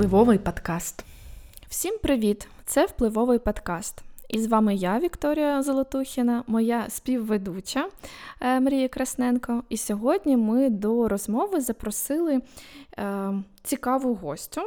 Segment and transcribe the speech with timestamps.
[0.00, 1.04] Впливовий подкаст.
[1.68, 2.48] Всім привіт!
[2.64, 4.02] Це впливовий подкаст.
[4.28, 7.88] І з вами я, Вікторія Золотухіна, моя співведуча
[8.40, 9.62] е, Мрія Красненко.
[9.68, 12.40] І сьогодні ми до розмови запросили
[12.98, 13.32] е,
[13.62, 14.60] цікаву гостю,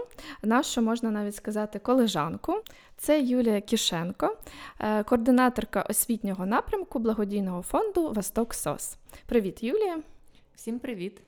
[0.44, 2.56] нашу, можна навіть сказати, колежанку.
[2.98, 4.38] Це Юлія Кішенко,
[4.80, 8.98] е, координаторка освітнього напрямку благодійного фонду Восток Сос.
[9.26, 10.00] Привіт, Юлія!
[10.56, 11.22] Всім привіт!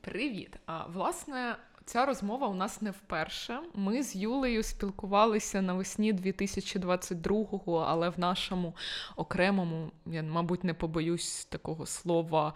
[0.00, 0.56] Привіт!
[0.66, 1.56] А власне,
[1.90, 3.60] ця розмова у нас не вперше.
[3.74, 8.76] Ми з Юлею спілкувалися навесні 2022-го, але в нашому
[9.16, 12.54] окремому, я мабуть, не побоюсь такого слова.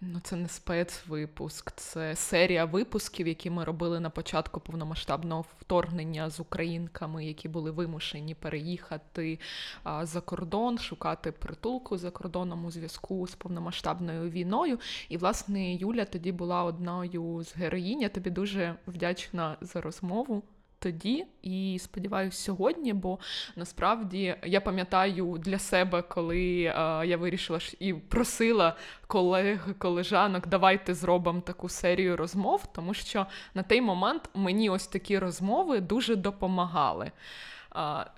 [0.00, 6.40] Ну, це не спецвипуск, це серія випусків, які ми робили на початку повномасштабного вторгнення з
[6.40, 9.38] українками, які були вимушені переїхати
[9.82, 14.78] а, за кордон, шукати притулку за кордоном у зв'язку з повномасштабною війною.
[15.08, 18.00] І, власне, Юля тоді була одною з героїнь.
[18.00, 20.42] Я тобі дуже вдячна за розмову
[20.78, 23.18] тоді і сподіваюся, сьогодні, бо
[23.56, 26.72] насправді я пам'ятаю для себе, коли е,
[27.06, 33.80] я вирішила і просила колег, колежанок, давайте зробимо таку серію розмов, тому що на той
[33.80, 37.10] момент мені ось такі розмови дуже допомагали.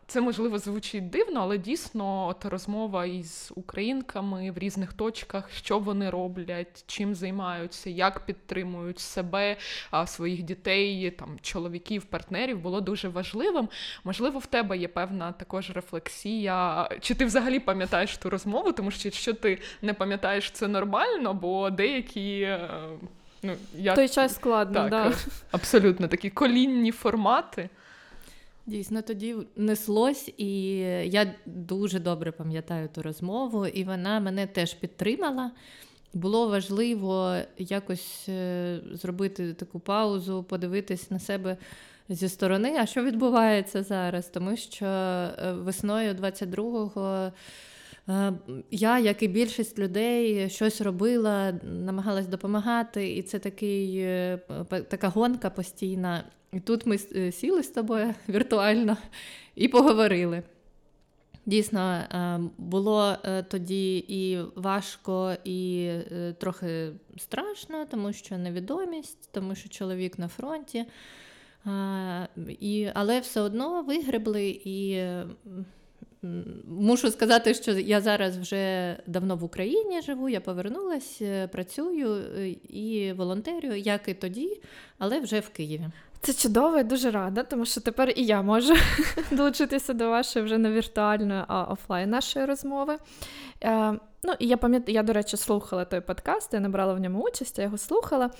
[0.07, 6.11] Це можливо звучить дивно, але дійсно от розмова із українками в різних точках, що вони
[6.11, 9.57] роблять, чим займаються, як підтримують себе,
[10.07, 13.69] своїх дітей, там чоловіків, партнерів було дуже важливим.
[14.05, 16.89] Можливо, в тебе є певна також рефлексія.
[17.01, 18.73] Чи ти взагалі пам'ятаєш ту розмову?
[18.73, 22.41] Тому що якщо ти не пам'ятаєш, це нормально, бо деякі.
[22.41, 22.71] Е,
[23.43, 23.95] ну, я...
[23.95, 25.13] Той час складно, так, да.
[25.51, 27.69] абсолютно такі колінні формати.
[28.69, 35.51] Дійсно, тоді неслось, і я дуже добре пам'ятаю ту розмову, і вона мене теж підтримала.
[36.15, 41.57] Було важливо якось е, зробити таку паузу, подивитись на себе
[42.09, 47.33] зі сторони, а що відбувається зараз, тому що е, весною 22-го.
[48.09, 48.33] Е,
[48.71, 54.07] я, як і більшість людей, щось робила, намагалась допомагати, і це такий,
[54.89, 56.25] така гонка постійна.
[56.53, 58.97] І тут ми е, сіли з тобою віртуально
[59.55, 60.43] і поговорили.
[61.47, 65.91] Дійсно, е, було е, тоді і важко, і
[66.39, 70.85] трохи страшно, тому що невідомість, тому що чоловік на фронті.
[72.61, 75.05] І, Але все одно вигребли і
[76.69, 82.23] Мушу сказати, що я зараз вже давно в Україні живу, я повернулася, працюю
[82.69, 84.61] і волонтерю, як і тоді,
[84.99, 85.87] але вже в Києві.
[86.21, 88.75] Це чудово, я дуже рада, тому що тепер і я можу
[89.31, 92.99] долучитися до вашої вже не віртуальної, а офлайн нашої розмови.
[93.65, 93.93] Е,
[94.23, 97.21] ну, і я пам'ятаю, я, до речі, слухала той подкаст, я не брала в ньому
[97.21, 98.31] участь, я його слухала.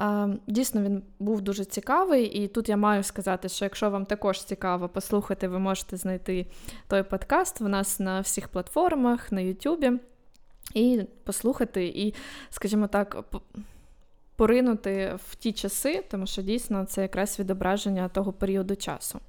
[0.00, 4.44] Е, дійсно, він був дуже цікавий, і тут я маю сказати, що якщо вам також
[4.44, 6.46] цікаво послухати, ви можете знайти
[6.88, 9.92] той подкаст у нас на всіх платформах, на Ютубі,
[10.74, 12.14] і послухати, і,
[12.50, 13.24] скажімо так,
[14.36, 19.20] поринути в ті часи, тому що дійсно це якраз відображення того періоду часу.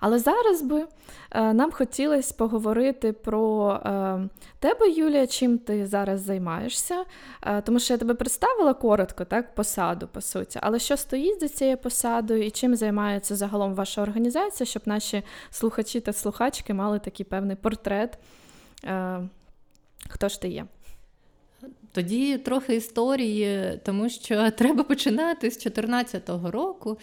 [0.00, 0.86] Але зараз би
[1.30, 4.28] е, нам хотілося поговорити про е,
[4.58, 7.04] тебе, Юлія, чим ти зараз займаєшся,
[7.42, 10.58] е, тому що я тебе представила коротко, так, посаду, по суті.
[10.62, 16.00] Але що стоїть за цією посадою і чим займається загалом ваша організація, щоб наші слухачі
[16.00, 18.18] та слухачки мали такий певний портрет,
[20.08, 20.66] хто ж ти є?
[21.94, 26.98] Тоді трохи історії, тому що треба починати з 2014 року.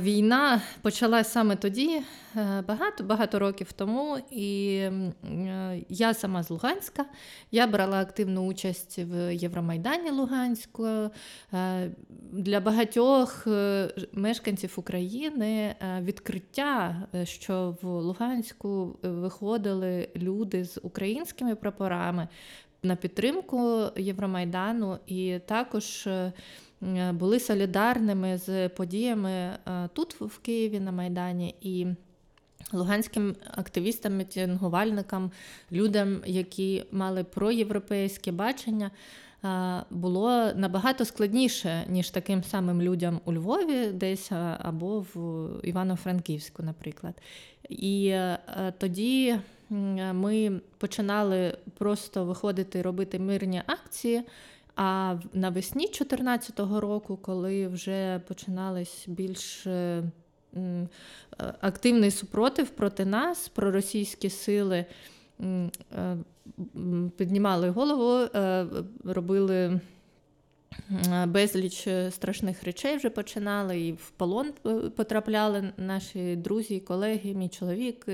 [0.00, 2.02] Війна почалась саме тоді,
[2.68, 4.18] багато-багато років тому.
[4.30, 4.80] І
[5.88, 7.04] я сама з Луганська.
[7.50, 11.10] Я брала активну участь в Євромайдані Луганську.
[12.32, 22.28] Для багатьох е, мешканців України відкриття, е, що в Луганську виходили люди з українськими прапорами
[22.84, 26.32] на підтримку Євромайдану і також е,
[27.12, 29.58] були солідарними з подіями е,
[29.92, 31.86] тут в Києві на Майдані і.
[32.72, 35.30] Луганським активістам, мітингувальникам,
[35.72, 38.90] людям, які мали проєвропейське бачення,
[39.44, 47.14] е, було набагато складніше, ніж таким самим людям у Львові, десь або в Івано-Франківську, наприклад.
[47.68, 48.16] І
[48.78, 49.36] тоді
[49.70, 54.22] ми починали просто виходити робити мирні акції.
[54.76, 60.02] А навесні 2014 року, коли вже починались більш е,
[61.60, 64.84] активний супротив проти нас, проросійські сили
[65.40, 65.70] е,
[67.16, 68.66] піднімали голову, е,
[69.04, 69.80] робили
[71.26, 74.52] безліч страшних речей вже починали, і в полон
[74.96, 78.06] потрапляли наші друзі, колеги, мій чоловік.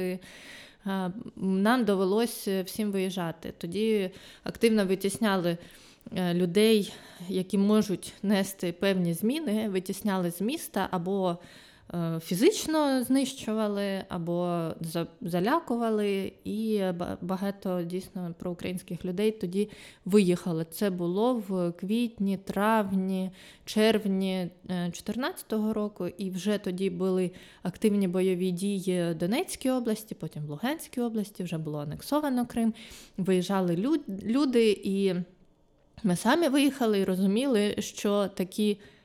[1.36, 3.54] Нам довелося всім виїжджати.
[3.58, 4.10] Тоді
[4.44, 5.58] активно витісняли
[6.16, 6.92] Е, людей,
[7.28, 11.36] які можуть нести певні зміни, витісняли з міста або е,
[12.20, 14.68] фізично знищували, або
[15.20, 16.82] залякували, і
[17.20, 19.70] багато дійсно проукраїнських людей тоді
[20.04, 20.66] виїхали.
[20.70, 23.30] Це було в квітні, травні,
[23.64, 27.30] червні 2014 е, року, і вже тоді були
[27.62, 32.74] активні бойові дії в Донецькій області, потім в Луганській області, вже було анексовано Крим.
[33.18, 33.76] Виїжджали
[34.24, 35.14] люди і.
[36.02, 38.99] Ми самі виїхали і розуміли, що такі е,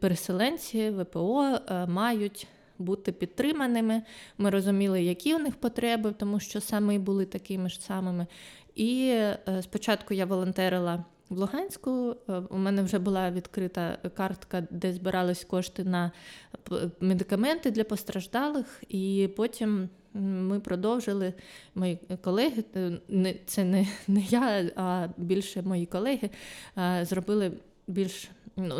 [0.00, 2.46] переселенці ВПО е, мають
[2.78, 4.02] бути підтриманими.
[4.38, 8.26] Ми розуміли, які у них потреби, тому що саме були такими ж самими.
[8.74, 12.16] І е, спочатку я волонтерила в Луганську.
[12.50, 16.12] У мене вже була відкрита картка, де збирались кошти на
[17.00, 21.34] медикаменти для постраждалих, і потім ми продовжили
[21.74, 26.30] мої колеги, е, це не не я, а більше мої колеги
[26.78, 27.52] е, зробили
[27.86, 28.30] більш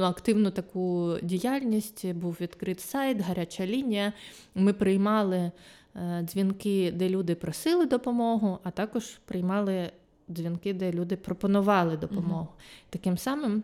[0.00, 2.12] активну таку діяльність.
[2.12, 4.12] Був відкрит сайт, гаряча лінія.
[4.54, 5.50] Ми приймали
[5.96, 9.90] е, дзвінки, де люди просили допомогу, а також приймали
[10.30, 12.40] дзвінки, де люди пропонували допомогу.
[12.40, 12.62] Угу.
[12.90, 13.62] Таким самим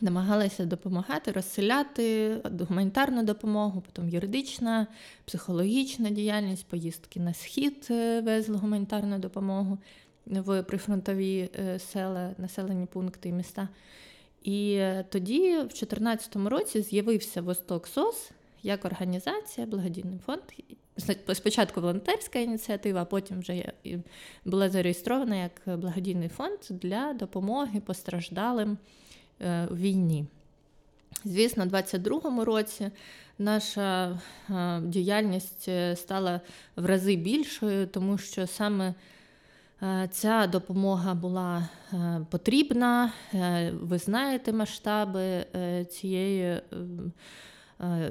[0.00, 2.36] намагалися допомагати, розселяти
[2.68, 4.86] гуманітарну допомогу, потім юридична,
[5.24, 9.78] психологічна діяльність, поїздки на схід е, везли гуманітарну допомогу
[10.26, 13.68] в прифронтові е, села, населені пункти і міста.
[14.44, 18.30] І тоді, в 2014 році, з'явився Восток СОС
[18.62, 20.42] як організація, благодійний фонд.
[21.34, 23.72] Спочатку волонтерська ініціатива, а потім вже
[24.44, 28.78] була зареєстрована як благодійний фонд для допомоги постраждалим
[29.42, 30.24] Е, війні.
[31.24, 32.90] Звісно, у 2022 році
[33.38, 34.18] наша
[34.50, 36.40] е, діяльність е, стала
[36.76, 38.94] в рази більшою, тому що саме
[40.10, 41.68] ця допомога була
[42.30, 43.12] потрібна.
[43.72, 45.46] Ви знаєте масштаби
[45.90, 46.60] цієї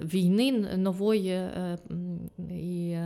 [0.03, 1.49] війни нової,
[2.49, 2.97] і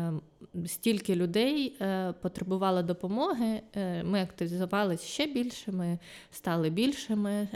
[0.65, 1.77] стільки людей
[2.21, 3.61] потребувало допомоги.
[4.03, 5.99] Ми активізувалися ще більше, ми
[6.31, 7.47] стали більшими,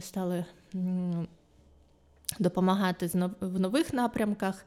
[0.00, 0.44] стали
[2.38, 3.10] допомагати
[3.40, 4.66] в нових напрямках.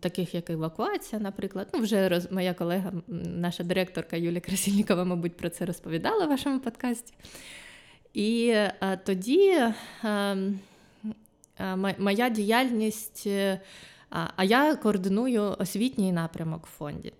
[0.00, 1.68] Таких як евакуація, наприклад.
[1.74, 2.32] Ну, вже роз...
[2.32, 2.92] моя колега,
[3.36, 7.14] наша директорка Юлія Красильникова, мабуть, про це розповідала в вашому подкасті.
[8.14, 9.62] І а, тоді
[10.02, 10.36] а,
[11.98, 13.60] моя діяльність, е,
[14.36, 17.12] а я координую освітній напрямок в фонді.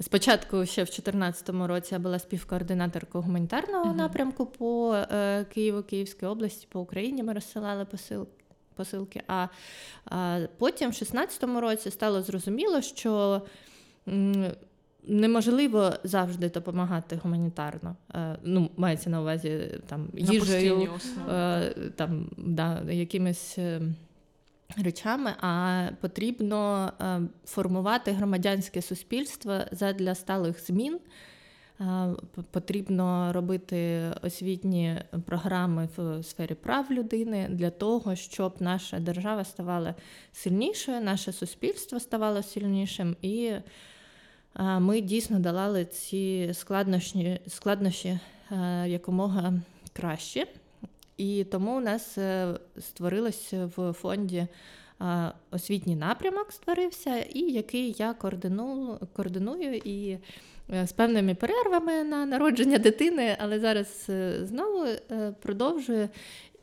[0.00, 3.96] Спочатку, ще в 2014 році, я була співкоординаторкою гуманітарного uh-huh.
[3.96, 8.39] напрямку по е, Києву, Київській області, по Україні ми розсилали посилки.
[8.80, 9.22] Посилки.
[9.28, 9.46] А,
[10.58, 13.42] потім, в 2016 році, стало зрозуміло, що
[15.06, 17.96] неможливо завжди допомагати гуманітарно.
[18.14, 20.88] Е, ну, мається на увазі там їжею,
[21.30, 23.58] е, там, да, якимись.
[23.58, 23.80] Е,
[24.76, 26.92] речами, а потрібно
[27.44, 30.98] формувати громадянське суспільство задля сталих змін.
[32.50, 34.96] Потрібно робити освітні
[35.26, 39.94] програми в сфері прав людини для того, щоб наша держава ставала
[40.32, 43.52] сильнішою, наше суспільство ставало сильнішим і
[44.58, 48.18] ми дійсно долали ці складнощі, складнощі
[48.52, 49.52] е, якомога
[49.92, 50.46] краще.
[51.16, 54.46] І тому у нас е, створилося в фонді
[55.50, 60.18] освітній напрямок, створився, і який я координую, координую і е,
[60.84, 64.10] з певними перервами на народження дитини, але зараз
[64.42, 64.86] знову
[65.42, 66.08] продовжую.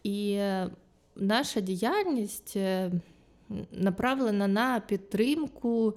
[0.03, 0.39] І
[1.15, 2.57] наша діяльність
[3.71, 5.93] направлена на підтримку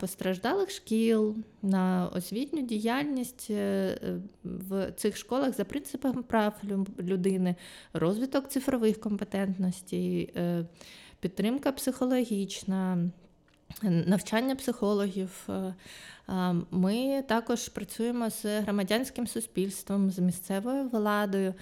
[0.00, 3.98] постраждалих шкіл, на освітню діяльність е,
[4.44, 6.54] в цих школах за принципами прав
[6.98, 7.54] людини,
[7.92, 10.64] розвиток цифрових компетентностей, е,
[11.20, 13.10] підтримка психологічна.
[13.82, 15.48] Навчання психологів.
[15.48, 15.74] Е,
[16.70, 21.54] ми також працюємо з громадянським суспільством, з місцевою владою.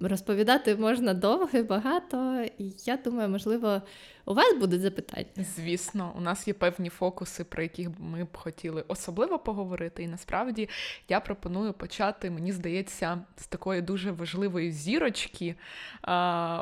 [0.00, 2.46] Розповідати можна довго і багато,
[2.86, 3.82] я думаю, можливо,
[4.24, 5.26] у вас будуть запитання?
[5.56, 10.02] Звісно, у нас є певні фокуси, про які ми б хотіли особливо поговорити.
[10.02, 10.68] І насправді
[11.08, 15.54] я пропоную почати, мені здається, з такої дуже важливої зірочки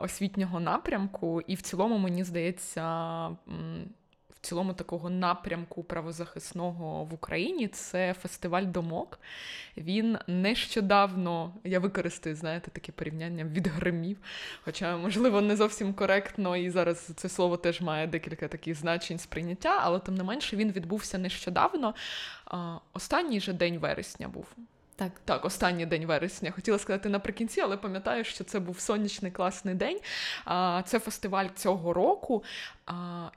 [0.00, 1.40] освітнього напрямку.
[1.40, 2.82] І в цілому, мені здається,
[4.46, 9.18] цілому такого напрямку правозахисного в Україні це фестиваль Домок.
[9.76, 14.16] Він нещодавно, я використаю, знаєте, таке порівняння відгримів.
[14.64, 19.78] Хоча, можливо, не зовсім коректно, і зараз це слово теж має декілька таких значень сприйняття,
[19.82, 21.94] але тим не менше він відбувся нещодавно.
[22.92, 24.46] Останній же день вересня був.
[24.96, 26.50] Так, Так, останній день вересня.
[26.50, 30.00] Хотіла сказати наприкінці, але пам'ятаю, що це був сонячний класний день.
[30.84, 32.44] Це фестиваль цього року.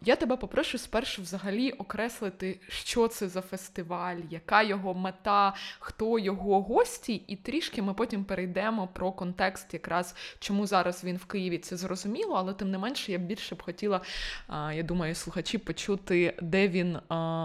[0.01, 6.62] Я тебе попрошу спершу взагалі окреслити, що це за фестиваль, яка його мета, хто його
[6.62, 11.58] гості, і трішки ми потім перейдемо про контекст, якраз чому зараз він в Києві.
[11.58, 14.01] Це зрозуміло, але тим не менше я більше б хотіла,
[14.50, 16.98] я думаю, слухачі почути, де він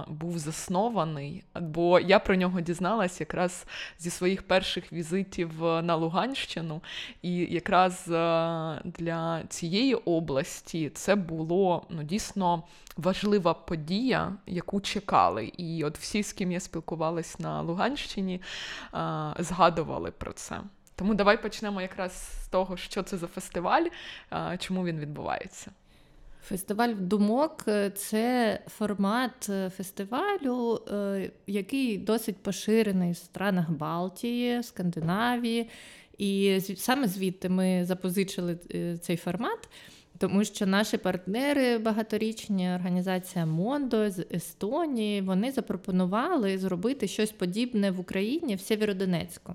[0.09, 1.45] був заснований.
[1.61, 3.67] Бо я про нього дізналась якраз
[3.99, 6.83] зі своїх перших візитів на Луганщину,
[7.23, 8.05] і якраз
[8.85, 12.63] для цієї області це було ну, дійсно
[12.97, 15.53] важлива подія, яку чекали.
[15.57, 18.41] І от всі, з ким я спілкувалась на Луганщині,
[19.39, 20.61] згадували про це.
[20.97, 22.13] Тому давай почнемо якраз
[22.45, 23.85] з того, що це за фестиваль,
[24.59, 25.71] чому він відбувається.
[26.45, 35.69] Фестиваль думок це формат е, фестивалю, е, який досить поширений в странах Балтії, Скандинавії.
[36.19, 39.69] І саме звідти ми запозичили е, цей формат.
[40.19, 48.01] Тому що наші партнери, багаторічні організація Мондо з Естонії, вони запропонували зробити щось подібне в
[48.01, 49.53] Україні в Сєвєродонецьку.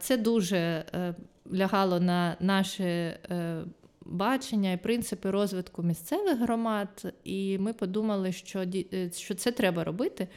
[0.00, 1.14] Це дуже е,
[1.54, 3.62] лягало на наше е,
[4.00, 10.28] бачення і принципи розвитку місцевих громад, і ми подумали, е, що це треба робити.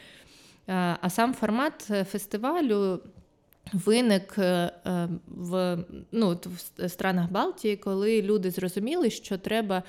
[1.00, 3.00] А сам формат фестивалю
[3.72, 5.78] виник е, е, в
[6.12, 6.38] ну,
[6.78, 9.82] в странах Балтії, коли люди зрозуміли, що треба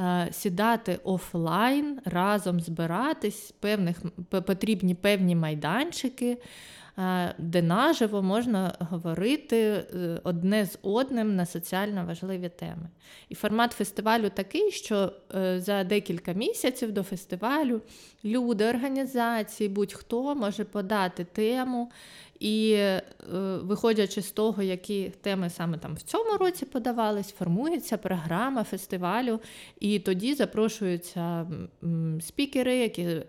[0.00, 3.96] е, сідати офлайн, разом збиратись, певних
[4.30, 6.38] потрібні певні майданчики.
[7.38, 9.84] Де наживо можна говорити
[10.22, 12.88] одне з одним на соціально важливі теми.
[13.28, 15.12] І формат фестивалю такий, що
[15.56, 17.80] за декілька місяців до фестивалю
[18.24, 21.90] люди, організації, будь-хто може подати тему
[22.42, 23.02] і е,
[23.62, 29.40] виходячи з того, які теми саме там в цьому році подавались, формується програма фестивалю,
[29.80, 31.46] і тоді запрошуються
[32.20, 33.24] спікери, які е,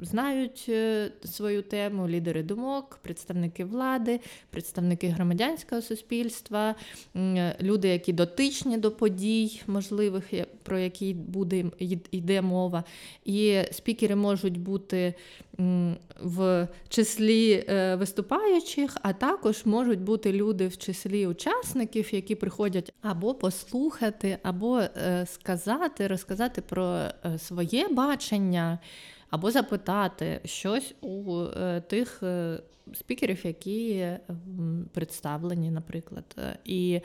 [0.00, 4.20] знають е, свою тему, лідери думок, представники влади,
[4.50, 6.74] представники громадянського суспільства,
[7.60, 10.24] люди, які дотичні до подій, можливих,
[10.62, 11.64] про які буде
[12.10, 12.84] йде мова.
[13.24, 15.14] І спікери можуть бути
[16.22, 17.64] в числі
[17.98, 18.45] виступаючих,
[19.02, 26.06] а також можуть бути люди в числі учасників, які приходять або послухати, або е, сказати,
[26.06, 28.78] розказати про е, своє бачення,
[29.30, 32.22] або запитати щось у е, тих
[32.94, 34.08] спікерів, які
[34.92, 36.36] представлені, наприклад.
[36.64, 37.00] І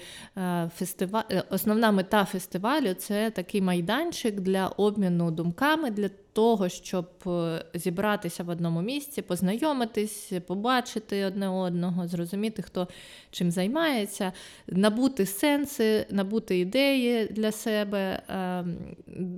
[0.75, 5.91] фестиваль, основна мета фестивалю це такий майданчик для обміну думками.
[5.91, 12.88] для того, щоб е, зібратися в одному місці, познайомитись, побачити одне одного, зрозуміти, хто
[13.31, 14.33] чим займається,
[14.67, 18.21] набути сенси, набути ідеї для себе.
[18.27, 18.77] Ем,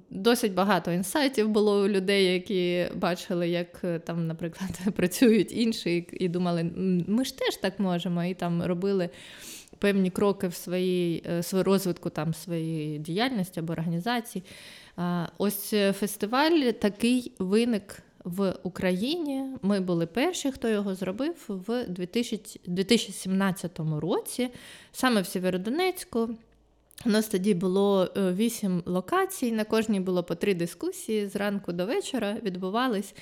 [0.10, 6.30] досить багато інсайтів було у людей, які бачили, як е, там, наприклад, працюють інші, і
[6.34, 6.64] думали,
[7.08, 9.10] ми ж теж так можемо, і там робили.
[9.80, 14.44] Певні кроки в своїй е, розвитку там своєї діяльності або організації.
[15.38, 19.44] Ось е, фестиваль такий виник в Україні.
[19.62, 21.86] Ми були перші, хто його зробив в
[22.68, 24.50] 2017 році,
[24.92, 26.30] саме в Сєвєродонецьку.
[27.06, 29.52] У нас тоді було е, вісім локацій.
[29.52, 31.28] На кожній було по три дискусії.
[31.28, 33.14] Зранку до вечора відбувались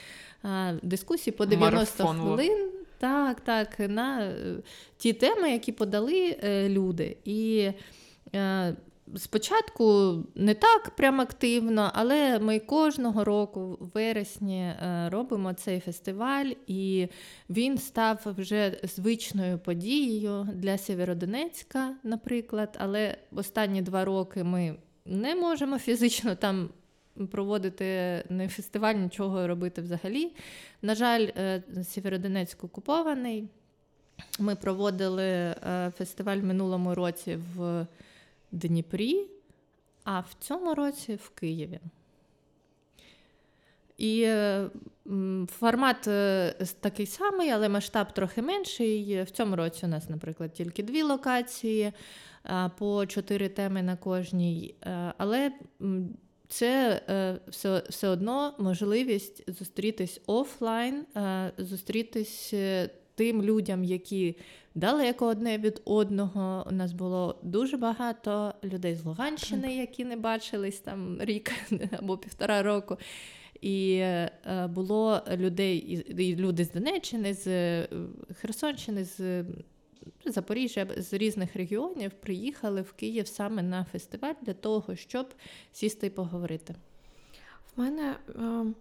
[0.82, 2.28] дискусії по 90 Марафон.
[2.28, 2.72] хвилин.
[3.02, 4.36] Так, так, на е,
[4.98, 6.38] ті теми, які подали
[6.70, 7.18] люди.
[7.26, 7.70] І
[9.16, 16.52] Спочатку не так прям активно, але ми кожного року в вересні е, робимо цей фестиваль,
[16.68, 17.08] і
[17.50, 22.78] він став вже звичною подією для Сєвєродонецька, наприклад.
[22.80, 26.70] Але останні два роки ми не можемо фізично там
[27.32, 27.84] проводити
[28.30, 30.32] не фестиваль, нічого робити взагалі.
[30.82, 33.48] На жаль, е, Сєвєродонецьк окупований.
[34.40, 37.86] Ми проводили е, фестиваль в минулому році в.
[38.52, 39.28] Дніпрі,
[40.04, 41.80] а в цьому році в Києві.
[43.98, 44.28] І
[45.48, 49.24] формат е, такий самий, але масштаб трохи менший.
[49.24, 51.94] В цьому році у нас, наприклад, тільки дві локації
[52.78, 54.76] по чотири теми на кожній.
[55.18, 55.52] Але
[56.52, 62.54] це е, все все одно можливість зустрітись офлайн, е, зустрітись
[63.16, 64.36] тим людям, які
[64.76, 66.68] далеко одне від одного.
[66.70, 71.52] У нас було дуже багато людей з Луганщини, які не бачились там рік
[72.00, 72.98] або півтора року.
[73.62, 74.04] І
[74.70, 75.78] було людей,
[76.18, 77.82] і люди з Донеччини, з
[78.42, 79.46] Херсонщини, з
[80.26, 85.34] Запоріжжя з різних регіонів приїхали в Київ саме на фестиваль для того, щоб
[85.72, 86.76] сісти і поговорити.
[87.76, 88.76] В мене ем,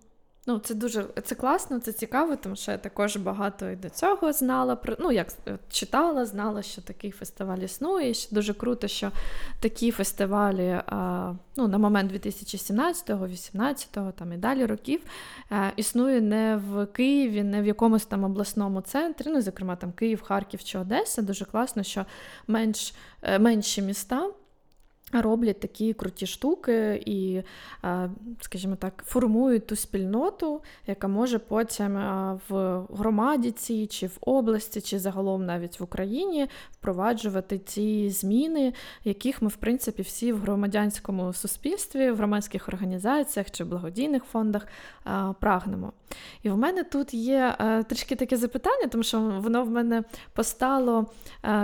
[0.46, 4.32] Ну, це дуже це класно, це цікаво, тому що я також багато і до цього
[4.32, 8.10] знала про ну як е, читала, знала, що такий фестиваль існує.
[8.10, 9.10] І що дуже круто, що
[9.60, 15.00] такі фестивалі а, ну, на момент 2017-го, 18-го там і далі років
[15.50, 19.30] а, е, існує не в Києві, не в якомусь там обласному центрі.
[19.30, 21.22] Ну, зокрема, там Київ, Харків чи Одеса.
[21.22, 22.06] Дуже класно, що
[22.46, 24.30] менш, е, менші міста.
[25.12, 27.42] Роблять такі круті штуки і,
[28.40, 31.94] скажімо так, формують ту спільноту, яка може потім
[32.48, 38.72] в громаді цій, чи в області, чи загалом навіть в Україні впроваджувати ці зміни,
[39.04, 44.66] яких ми, в принципі, всі в громадянському суспільстві, в громадських організаціях чи благодійних фондах
[45.40, 45.92] прагнемо.
[46.42, 47.56] І в мене тут є
[47.88, 51.06] трішки таке запитання, тому що воно в мене постало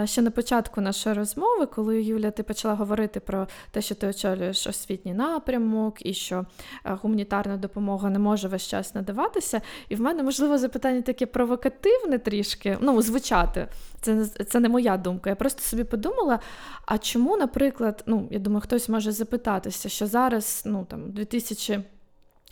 [0.04, 4.06] ще на початку нашої розмови, коли Юля, ти почала говорити про про те, що ти
[4.06, 6.46] очолюєш освітній напрямок, і що
[6.84, 9.60] е, гуманітарна допомога не може весь час надаватися.
[9.88, 13.68] І в мене, можливо, запитання таке провокативне трішки, ну, звучати.
[14.00, 15.30] Це це не моя думка.
[15.30, 16.38] Я просто собі подумала:
[16.86, 21.82] а чому, наприклад, ну, я думаю, хтось може запитатися, що зараз, ну там, 2000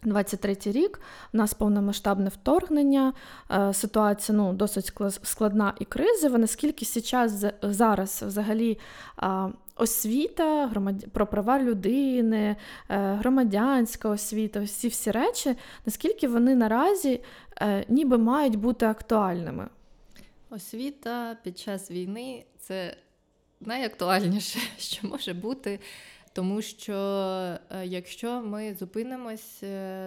[0.05, 1.00] 23 рік
[1.35, 3.12] у нас повномасштабне вторгнення,
[3.50, 6.38] е, ситуація ну, досить складна і кризова.
[6.38, 6.85] Наскільки
[7.62, 8.79] зараз взагалі
[9.76, 11.07] освіта, громад...
[11.12, 12.57] про права людини,
[12.88, 15.54] е, громадянська освіта, всі всі речі,
[15.87, 17.21] наскільки вони наразі
[17.61, 19.69] е, ніби мають бути актуальними?
[20.50, 22.97] Освіта під час війни це
[23.61, 25.81] найактуальніше, що може бути.
[26.33, 26.95] Тому що
[27.71, 29.64] е, якщо ми зупинимось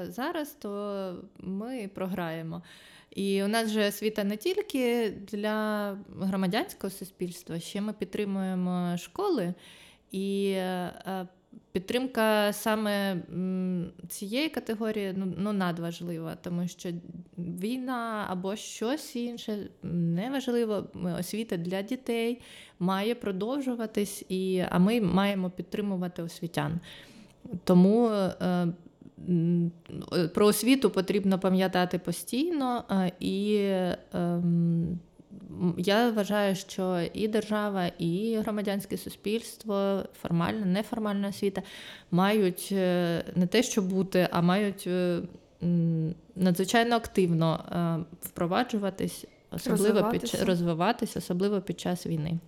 [0.09, 2.61] зараз, то ми програємо.
[3.15, 9.53] І у нас же освіта не тільки для громадянського суспільства, ще ми підтримуємо школи.
[10.11, 11.27] І е,
[11.71, 13.17] підтримка саме
[14.07, 16.89] цієї категорії ну, ну надважлива, тому що
[17.37, 20.87] війна або щось інше неважливо.
[21.19, 22.41] Освіта для дітей
[22.79, 26.79] має продовжуватись, і, а ми маємо підтримувати освітян.
[27.63, 28.67] Тому е,
[30.33, 32.83] про освіту потрібно пам'ятати постійно,
[33.19, 33.69] і
[34.13, 34.99] ем,
[35.77, 41.61] я вважаю, що і держава, і громадянське суспільство, формальна, неформальна освіта
[42.11, 45.19] мають е, не те, що бути, а мають е,
[46.35, 52.39] надзвичайно активно е, впроваджуватись, особливо під розвиватись, особливо під час війни.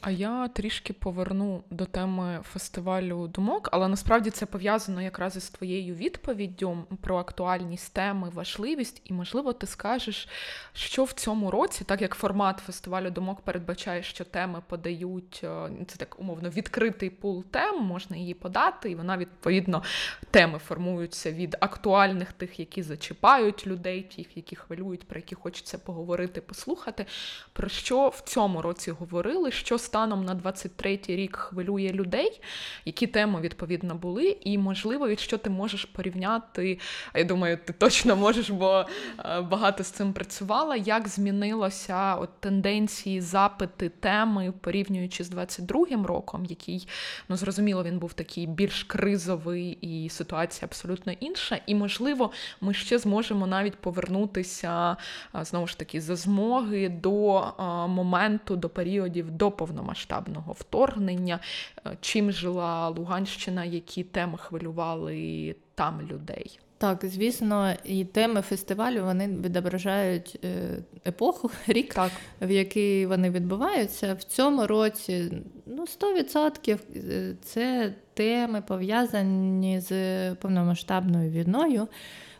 [0.00, 5.94] А я трішки поверну до теми фестивалю думок, але насправді це пов'язано якраз із твоєю
[5.94, 10.28] відповіддю про актуальність теми, важливість, і, можливо, ти скажеш,
[10.72, 15.96] що в цьому році, так як формат фестивалю думок передбачає, що теми подають е, це
[15.96, 19.82] так умовно відкритий пул тем, можна її подати, і вона відповідно
[20.30, 26.40] теми формуються від актуальних тих, які зачіпають людей, тих, які хвилюють, про які хочеться поговорити,
[26.40, 27.06] послухати.
[27.52, 29.50] Про що в цьому році говорили?
[29.58, 32.40] що станом на 23-й рік хвилює людей,
[32.84, 36.78] які теми відповідно були, і можливо, що ти можеш порівняти.
[37.14, 38.84] Я думаю, ти точно можеш, бо
[39.18, 40.76] е, багато з цим працювала.
[40.76, 46.88] Як змінилося от тенденції, запити, теми, порівнюючи з 22-м роком, який
[47.28, 51.60] ну зрозуміло, він був такий більш кризовий, і ситуація абсолютно інша.
[51.66, 54.96] І можливо, ми ще зможемо навіть повернутися
[55.34, 61.40] е, знову ж таки за змоги до е, моменту, до періодів до повномасштабного повномасштабного вторгнення,
[61.86, 66.60] е, чим жила Луганщина, які теми хвилювали там людей.
[66.78, 72.12] Так, звісно, і теми фестивалю вони відображають е, епоху, рік, так.
[72.40, 74.14] в який вони відбуваються.
[74.14, 75.32] В цьому році
[75.66, 81.88] ну, 100% е, це теми пов'язані з повномасштабною війною.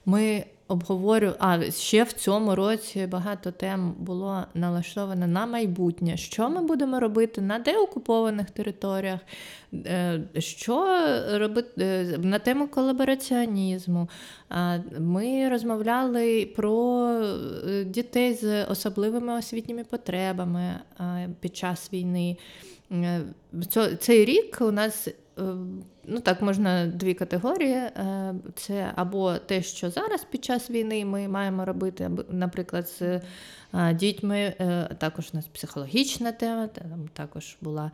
[0.07, 1.33] Ми обговорю.
[1.39, 6.17] А ще в цьому році багато тем було налаштовано на майбутнє.
[6.17, 9.21] Що ми будемо робити на деокупованих територіях,
[9.75, 10.99] е, що
[11.33, 14.09] робити е, на тему колабораціонізму.
[14.99, 20.75] Ми розмовляли про е, дітей з особливими освітніми потребами
[21.41, 22.37] під час війни.
[23.99, 25.09] Цей рік у нас
[26.05, 27.81] ну так можна дві категорії.
[28.55, 33.21] Це або те, що зараз під час війни ми маємо робити, наприклад, з
[33.95, 34.55] дітьми.
[34.99, 37.91] Також у нас психологічна тема, там також була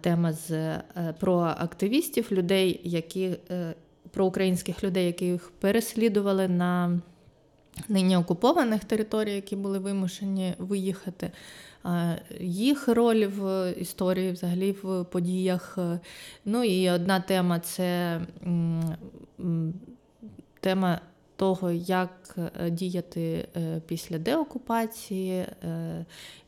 [0.00, 0.78] тема з
[1.20, 3.36] про активістів, людей, які
[4.10, 7.00] про українських людей, яких переслідували на
[7.88, 11.30] нині окупованих територіях, які були вимушені виїхати.
[12.40, 15.78] Їх роль в історії, взагалі в подіях.
[16.44, 18.20] Ну і одна тема це
[20.60, 21.00] тема
[21.36, 22.36] того, як
[22.70, 25.32] діяти е, після деокупації.
[25.34, 26.04] Е,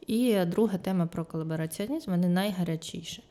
[0.06, 3.22] і друга тема про колабораціонізм, вони найгарячіші.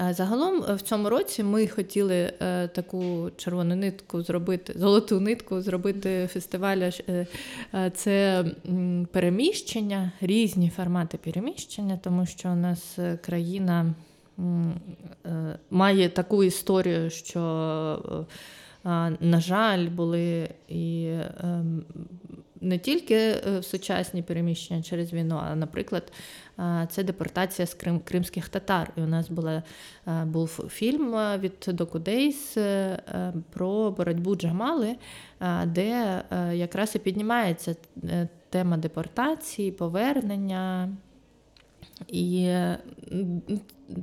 [0.00, 5.60] Е, загалом е, в цьому році ми хотіли е, таку червону нитку зробити, золоту нитку
[5.60, 6.90] зробити фестиваля.
[7.94, 8.44] Це
[9.12, 13.94] переміщення, різні формати переміщення, тому що у нас країна
[15.70, 17.40] має таку історію, що,
[19.20, 21.84] на жаль, були і ем,
[22.60, 26.12] не тільки е, сучасні переміщення через війну, а, наприклад,
[26.90, 28.92] це депортація з Крим, кримських татар.
[28.96, 29.62] І у нас була,
[30.24, 32.98] був фільм від Докудейс е,
[33.50, 34.96] про боротьбу Джамали,
[35.66, 37.76] де е, якраз і піднімається
[38.50, 40.88] тема депортації, повернення.
[42.08, 42.54] І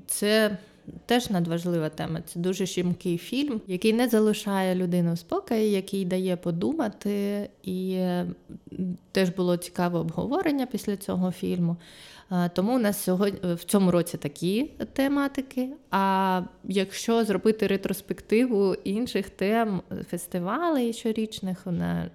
[0.07, 0.57] це
[1.05, 2.21] теж надважлива тема.
[2.21, 7.49] Це дуже щемкий фільм, який не залишає людину в спокої, який дає подумати.
[7.63, 8.05] І
[9.11, 11.77] теж було цікаве обговорення після цього фільму.
[12.53, 15.69] Тому у нас сьогодні в цьому році такі тематики.
[15.91, 22.09] А якщо зробити ретроспективу інших тем фестивалей щорічних на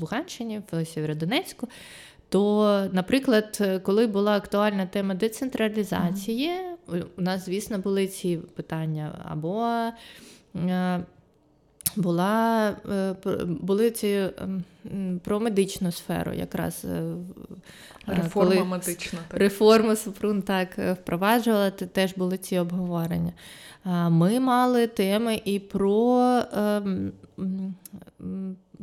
[0.00, 1.68] Луганщині, в Сєвєродонецьку,
[2.28, 6.50] то, наприклад, коли була актуальна тема децентралізації,
[7.16, 9.66] у нас, звісно, були ці питання, або
[10.56, 11.00] е,
[11.96, 13.14] була, е,
[13.44, 14.64] були ці ем,
[15.24, 17.14] про медичну сферу, якраз е,
[18.06, 19.18] реформа коли медична.
[19.28, 19.40] Так.
[19.40, 23.32] Реформу Супрун так впроваджувала, теж були ці обговорення.
[24.10, 27.12] Ми мали теми і про ем,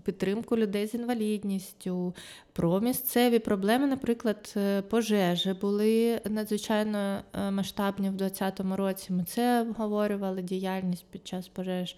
[0.05, 2.15] підтримку людей з інвалідністю,
[2.53, 9.13] про місцеві проблеми, наприклад, е, пожежі були надзвичайно е, масштабні в 2020 році.
[9.13, 11.95] Ми це обговорювали діяльність під час пожеж.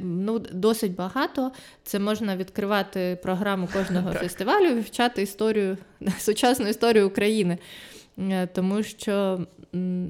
[0.00, 1.52] Ну, Досить багато.
[1.82, 4.22] Це можна відкривати програму кожного так.
[4.22, 5.78] фестивалю, вивчати історію,
[6.18, 7.58] сучасну історію України,
[8.18, 9.46] е, тому що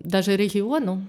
[0.05, 1.03] навіть регіону.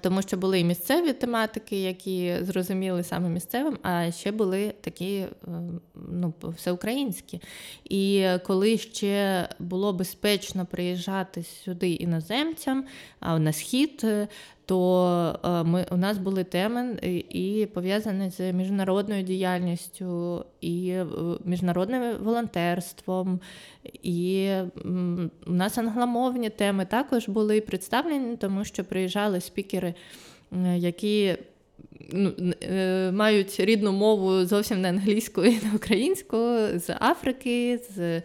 [0.00, 5.28] Тому що були і місцеві тематики, які зрозуміли саме місцевим, а ще були такі е,
[5.94, 7.40] ну, всеукраїнські.
[7.84, 12.84] І коли ще було безпечно приїжджати сюди іноземцям,
[13.20, 14.06] а на схід,
[14.66, 16.98] то е, ми, у нас були теми
[17.30, 21.06] і пов'язані з міжнародною діяльністю, і е,
[21.44, 23.40] міжнародним волонтерством,
[24.02, 24.52] і
[25.46, 29.94] у нас англомовні теми також були представлені, тому що приїжджали спікери,
[30.76, 31.38] які е,
[33.12, 36.36] Мають рідну мову зовсім не англійську і не українську
[36.74, 38.22] з Африки, з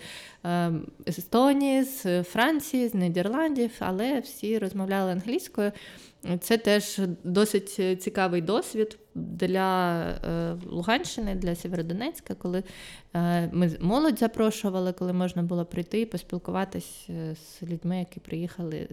[1.08, 5.72] Естонії, з Франції, з Нідерландів, але всі розмовляли англійською.
[6.40, 12.64] Це теж досить цікавий досвід для е, Луганщини, для Сєвєродонецька, коли
[13.14, 18.88] е, ми молодь запрошували, коли можна було прийти і поспілкуватися е, з людьми, які приїхали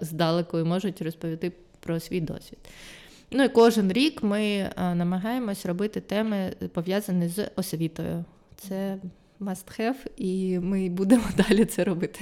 [0.00, 2.58] здалеку і можуть розповісти про свій досвід.
[3.36, 8.24] Ну і кожен рік ми намагаємось робити теми пов'язані з освітою.
[8.56, 8.96] Це
[9.40, 12.20] must have, і ми будемо далі це робити.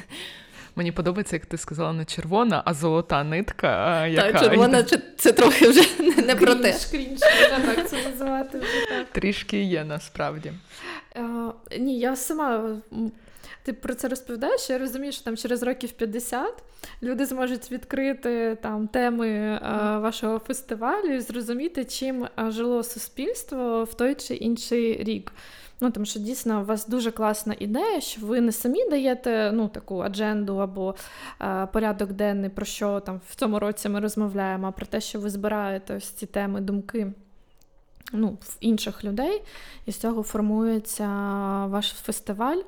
[0.76, 4.06] Мені подобається, як ти сказала, не червона, а золота нитка.
[4.06, 4.32] яка...
[4.32, 5.82] Так, червона це, це трохи вже
[6.26, 6.74] не про те.
[6.90, 9.06] Крінж, так це називати вже так.
[9.12, 10.52] Трішки є насправді.
[11.14, 12.76] А, Ні, я сама.
[13.64, 16.62] Ти про це розповідаєш, я розумію, що там через років 50
[17.02, 24.14] люди зможуть відкрити там теми а, вашого фестивалю і зрозуміти, чим жило суспільство в той
[24.14, 25.32] чи інший рік.
[25.80, 29.68] Ну тому що дійсно у вас дуже класна ідея, що ви не самі даєте ну,
[29.68, 30.94] таку адженду або
[31.40, 35.20] е, порядок денний, про що там в цьому році ми розмовляємо, а про те, що
[35.20, 37.12] ви збираєте ось ці теми, думки
[38.12, 39.42] ну, в інших людей,
[39.86, 41.06] і з цього формується
[41.66, 42.60] ваш фестиваль.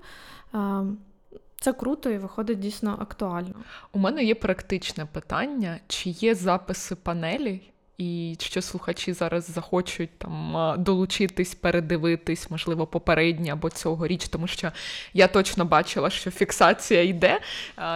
[1.60, 3.54] Це круто і виходить дійсно актуально.
[3.92, 7.72] У мене є практичне питання: чи є записи панелей?
[7.98, 14.72] і що слухачі зараз захочуть там долучитись, передивитись, можливо, попередні або цьогоріч, тому що
[15.14, 17.40] я точно бачила, що фіксація йде.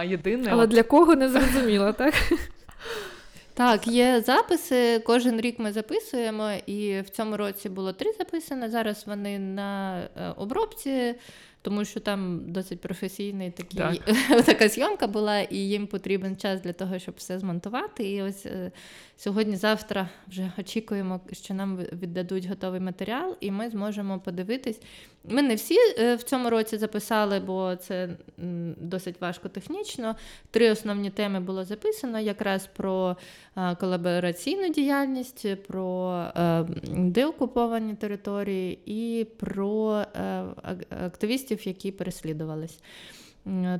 [0.05, 2.13] Єдине, Але для кого не зрозуміло, так?
[3.53, 4.99] Так, є записи.
[4.99, 8.69] Кожен рік ми записуємо, і в цьому році було три записане.
[8.69, 11.15] Зараз вони на е, обробці
[11.61, 14.45] тому що там досить професійний такий, так.
[14.45, 18.09] така зйомка була, і їм потрібен час для того, щоб все змонтувати.
[18.11, 18.71] І ось е,
[19.17, 24.81] сьогодні-завтра вже очікуємо, що нам віддадуть готовий матеріал, і ми зможемо подивитись.
[25.23, 28.09] Ми не всі е, в цьому році записали, бо це
[28.77, 30.15] досить важко технічно.
[30.51, 33.17] Три основні теми було записано: якраз про
[33.57, 36.25] е, колабораційну діяльність, про
[36.95, 40.05] деокуповані території і про
[40.89, 42.79] активістів які переслідувались.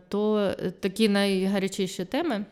[0.07, 2.45] То е, такі найгарячіші теми.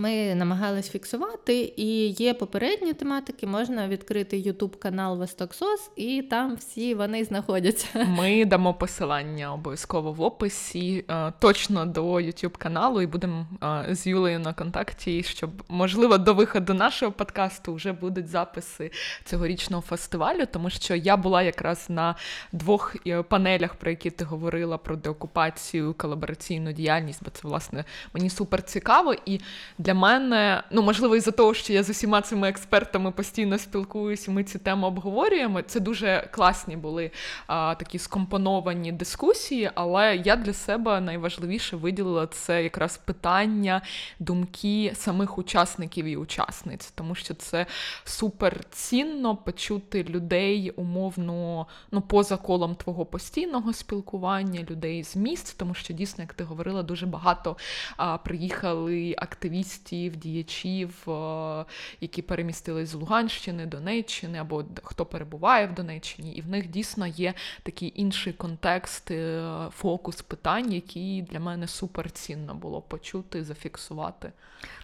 [0.00, 3.46] Ми намагались фіксувати, і є попередні тематики.
[3.46, 7.88] Можна відкрити YouTube канал Восток Сос, і там всі вони знаходяться.
[8.18, 14.06] Ми дамо посилання обов'язково в описі е, точно до YouTube каналу, і будемо е, з
[14.06, 18.90] Юлею на контакті, щоб можливо до виходу нашого подкасту вже будуть записи
[19.24, 22.14] цьогорічного фестивалю, тому що я була якраз на
[22.52, 27.84] двох е, панелях, про які ти говорила про деокупацію, колабораційну діяльність, бо це власне
[28.14, 29.40] мені супер цікаво і
[29.78, 34.44] для мене, ну можливо, із-за того, що я з усіма цими експертами постійно спілкуюся, ми
[34.44, 35.62] ці теми обговорюємо.
[35.62, 37.10] Це дуже класні були
[37.46, 43.82] а, такі скомпоновані дискусії, але я для себе найважливіше виділила це якраз питання,
[44.18, 47.66] думки самих учасників і учасниць, тому що це
[48.04, 55.74] супер цінно почути людей умовно ну, поза колом твого постійного спілкування, людей з міст, тому
[55.74, 57.56] що дійсно, як ти говорила, дуже багато
[57.96, 61.64] а, приїхали активістів активістів, діячів, е,
[62.00, 67.34] які перемістились з Луганщини, Донеччини, або хто перебуває в Донеччині, і в них дійсно є
[67.62, 69.44] такий інший контекст, е,
[69.76, 74.32] фокус питань, який для мене супер цінно було почути, зафіксувати.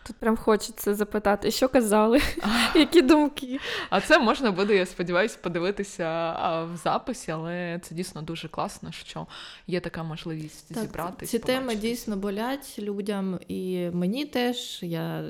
[0.07, 2.21] Тут прям хочеться запитати, що казали,
[2.75, 3.59] які думки.
[3.91, 6.33] А це можна буде, я сподіваюся, подивитися
[6.73, 9.27] в записі, але це дійсно дуже класно, що
[9.67, 11.31] є така можливість так, зібратися.
[11.31, 14.76] Ці теми дійсно болять людям, і мені теж.
[14.83, 15.25] Я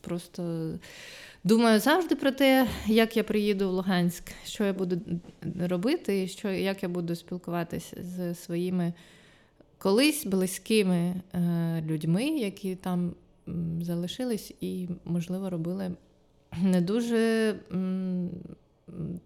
[0.00, 0.72] просто
[1.44, 5.00] думаю завжди про те, як я приїду в Луганськ, що я буду
[5.60, 8.92] робити, що, як я буду спілкуватися з своїми
[9.78, 13.14] колись близькими е, людьми, які там
[13.80, 15.90] залишились і, можливо, робили
[16.62, 17.54] не дуже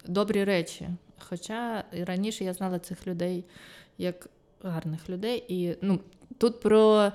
[0.07, 0.89] добрі речі.
[1.19, 3.45] Хоча раніше я знала цих людей
[3.99, 4.29] як
[4.63, 5.45] гарних людей.
[5.49, 6.01] І ну,
[6.39, 7.13] тут про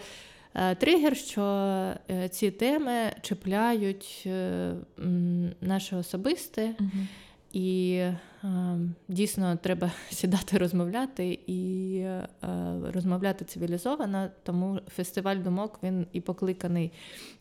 [0.79, 1.43] тригер, що
[2.11, 4.27] е, ці теми чіпляють
[5.61, 6.75] наше особисте.
[6.79, 6.89] Угу.
[7.53, 8.13] І е,
[9.07, 12.27] дійсно треба сідати розмовляти і е,
[12.93, 14.29] розмовляти цивілізовано.
[14.43, 16.91] Тому фестиваль думок він і покликаний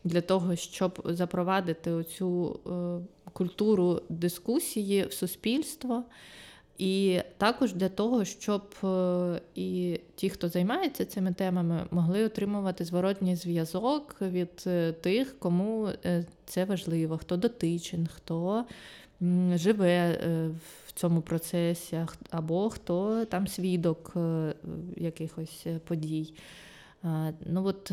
[0.03, 6.03] для того, щоб запровадити оцю е, культуру дискусії в суспільство.
[6.77, 13.35] І також для того, щоб е, і ті, хто займається цими темами, могли отримувати зворотній
[13.35, 18.65] зв'язок від е, тих, кому е, це важливо, хто дотичен, хто
[19.55, 20.19] живе
[20.85, 24.13] в цьому процесі, або хто там свідок
[24.97, 26.33] якихось подій.
[27.45, 27.91] Ну от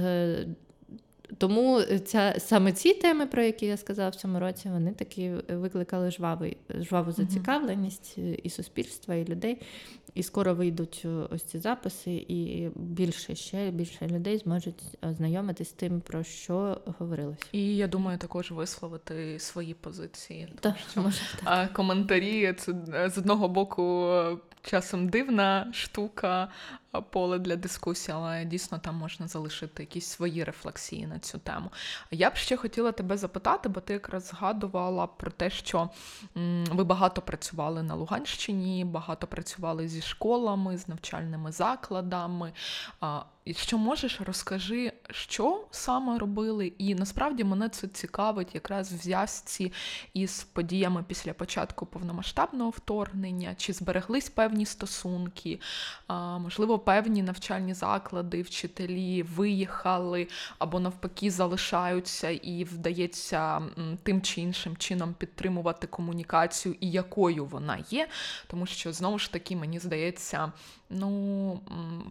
[1.38, 6.10] тому ця саме ці теми, про які я сказала в цьому році, вони такі викликали
[6.10, 9.58] жвавий, жваву зацікавленість і суспільства, і людей.
[10.14, 15.72] І скоро вийдуть е, ось ці записи, і більше ще більше людей зможуть знайомитись з
[15.72, 17.38] тим, про що говорилось.
[17.52, 20.48] І я думаю, також висловити свої позиції.
[20.60, 21.72] Тому що може, так.
[21.72, 24.10] коментарі це е, з одного боку
[24.62, 26.48] часом дивна штука,
[27.00, 31.70] поле для дискусії, але дійсно там можна залишити якісь свої рефлексії на цю тему.
[32.11, 35.90] Я б ще хотіла тебе запитати, бо ти якраз згадувала про те, що
[36.70, 42.52] ви багато працювали на Луганщині, багато працювали зі школами, з навчальними закладами.
[43.52, 49.72] Що можеш, розкажи, що саме робили, і насправді мене це цікавить якраз в зв'язці
[50.14, 55.61] із подіями після початку повномасштабного вторгнення, чи збереглись певні стосунки,
[56.38, 60.28] можливо, певні навчальні заклади, вчителі виїхали
[60.59, 63.62] або навпаки залишаються, і вдається
[64.02, 68.09] тим чи іншим чином підтримувати комунікацію, і якою вона є,
[68.46, 70.52] тому що знову ж таки мені здається
[70.94, 71.61] ну,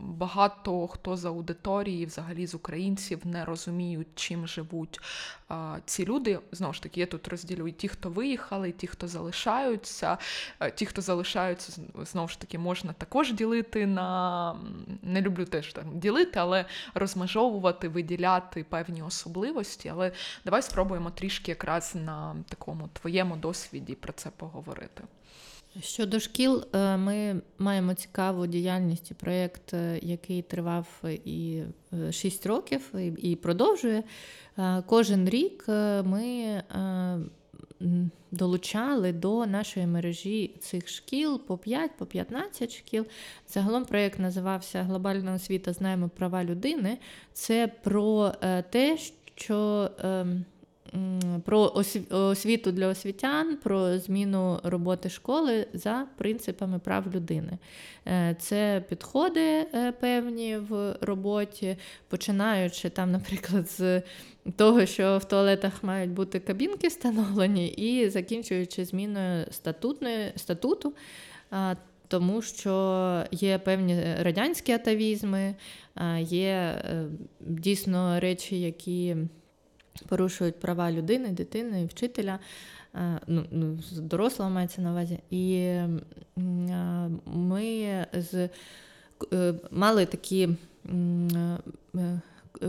[0.02, 5.00] багато хто з аудиторії, взагалі з українців, не розуміють, чим живуть
[5.50, 6.40] а, ці люди.
[6.52, 10.18] Знову ж таки, я тут розділю і ті, хто виїхали, і ті, хто залишаються.
[10.76, 14.56] Ті, хто залишаються, знову ж таки, можна також ділити на
[15.02, 19.90] не люблю теж там ділити, але розмежовувати, виділяти певні особливості.
[19.90, 20.12] Але
[20.46, 25.04] давай спробуємо трішки якраз на такому твоєму досвіді про це поговорити.
[25.82, 30.88] Щодо шкіл, е, ми маємо цікаву діяльність і проєкт, е, який тривав
[31.26, 31.62] і
[32.12, 34.04] 6 е, років, і продовжує.
[34.86, 35.66] Кожен рік
[36.04, 36.62] ми
[38.32, 43.06] долучали до нашої мережі цих шкіл по 5, по 15 шкіл.
[43.48, 46.98] Загалом проєкт називався Глобальна освіта знаємо права людини.
[47.34, 48.32] Це про
[48.70, 48.98] те,
[49.36, 50.46] що ем,
[51.46, 57.58] про освіту для освітян, про зміну роботи школи за принципами прав людини.
[58.08, 61.78] Е, це підходи е, певні в роботі,
[62.08, 64.02] починаючи там, наприклад, з
[64.56, 70.94] того, що в туалетах мають бути кабінки встановлені, і закінчуючи зміною статутної статуту.
[72.08, 75.56] Тому що є певні радянські атавізми,
[76.20, 77.06] є е,
[77.40, 79.16] дійсно речі, які
[80.08, 82.40] порушують права людини, дитини, вчителя,
[82.96, 85.20] е, ну, ну, дорослого мається на увазі.
[85.30, 85.90] І е,
[87.26, 88.50] ми з,
[89.34, 90.50] е, мали такі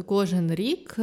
[0.07, 0.97] кожен рік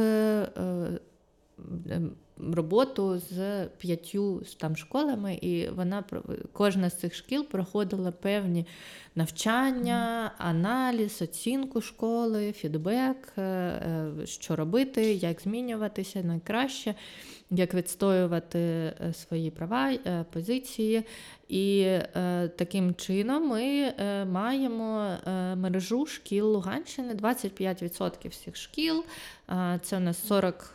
[2.38, 6.04] роботу з п'ятью там школами, і вона
[6.52, 8.66] кожна з цих шкіл проходила певні
[9.14, 16.94] навчання, аналіз, оцінку школи, фідбек, е, е, що робити, як змінюватися найкраще,
[17.50, 19.92] як відстоювати е, свої права,
[20.32, 21.02] позиції.
[21.48, 21.96] І
[22.56, 23.92] таким чином ми
[24.30, 25.16] маємо
[25.56, 29.04] мережу шкіл Луганщини, 25% всіх шкіл.
[29.82, 30.74] Це у нас 40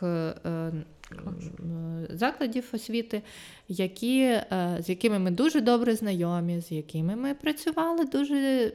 [2.10, 3.22] закладів освіти,
[3.68, 8.72] які, е, з якими ми дуже добре знайомі, з якими ми працювали дуже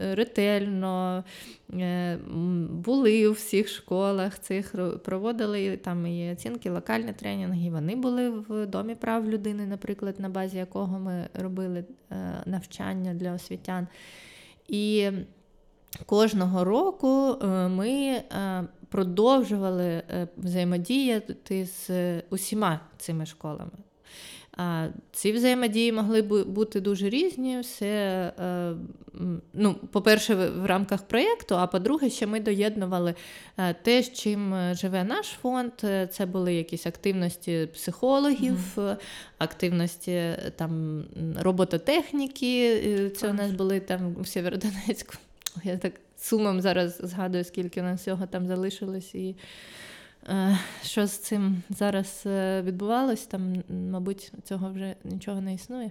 [0.00, 1.24] ретельно,
[1.72, 2.18] е,
[2.70, 7.70] були у всіх школах цих, проводили там і оцінки, локальні тренінги.
[7.70, 13.32] Вони були в домі прав людини, наприклад, на базі якого ми робили е, навчання для
[13.32, 13.86] освітян.
[14.68, 15.10] І
[16.06, 17.36] Кожного року
[17.70, 18.22] ми
[18.88, 21.90] продовжували е, взаємодіяти з
[22.30, 23.78] усіма цими школами.
[25.12, 27.60] Ці взаємодії могли б бути дуже різні.
[27.60, 28.72] Все, е,
[29.52, 33.14] ну, По-перше, в рамках проєкту, а по-друге, ще ми доєднували
[33.56, 35.72] е, те, з чим живе наш фонд.
[36.10, 38.96] Це були якісь активності психологів, mm-hmm.
[39.38, 40.22] активності
[40.56, 41.04] там,
[41.40, 43.10] робототехніки.
[43.16, 45.14] Це у нас були там у Сєвєродонецьку.
[45.64, 45.92] Я так
[46.26, 49.36] сумом зараз згадую, скільки у нас всього там залишилось, і
[50.28, 55.90] е, що з цим зараз е, відбувалось, там, мабуть, цього вже нічого не існує.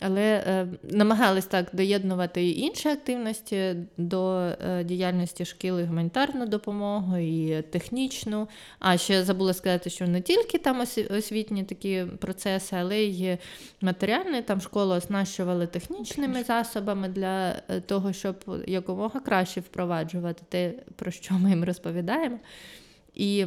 [0.00, 7.16] Але е, намагались так доєднувати і інші активності до е, діяльності шкіл, і гуманітарну допомогу,
[7.16, 8.48] і технічну.
[8.78, 13.38] А ще забула сказати, що не тільки там освітні такі процеси, але й
[13.80, 14.42] матеріальні.
[14.42, 21.34] Там школу оснащували технічними засобами для е, того, щоб якомога краще впроваджувати те, про що
[21.34, 22.38] ми їм розповідаємо.
[23.14, 23.46] І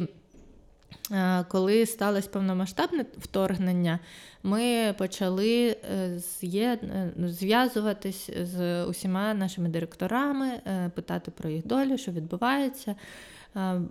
[1.48, 3.98] коли сталося повномасштабне вторгнення,
[4.42, 6.78] ми почали е, е,
[7.26, 10.60] зв'язуватись з усіма нашими директорами,
[10.94, 12.94] питати про їх долю, що відбувається.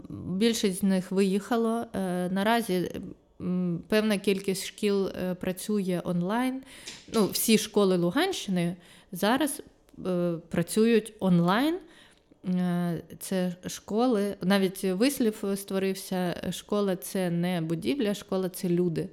[0.09, 1.85] Більшість з них виїхало.
[2.29, 2.91] Наразі
[3.88, 5.09] певна кількість шкіл
[5.39, 6.63] працює онлайн.
[7.13, 8.75] Ну, Всі школи Луганщини
[9.12, 9.62] зараз
[10.49, 11.79] працюють онлайн.
[12.47, 19.10] Е, це школи, навіть вислів створився: школа це не будівля, школа це люди.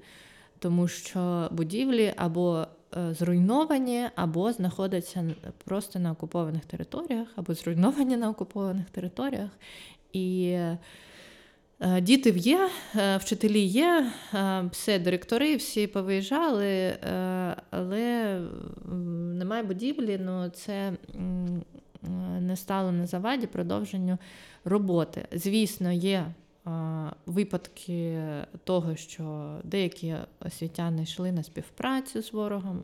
[0.58, 5.34] Тому що будівлі або е, зруйновані, або знаходяться
[5.64, 9.50] просто на окупованих територіях, або зруйновані на окупованих територіях.
[10.12, 10.78] І е,
[12.00, 12.70] діти є,
[13.18, 14.12] вчителі є,
[14.70, 16.96] все директори, всі повиїжджали,
[17.70, 18.40] але
[19.34, 20.92] немає будівлі, ну це
[22.40, 24.18] не стало на заваді продовженню
[24.64, 25.28] роботи.
[25.32, 26.26] Звісно, є
[27.26, 28.22] випадки
[28.64, 32.82] того, що деякі освітяни йшли на співпрацю з ворогом.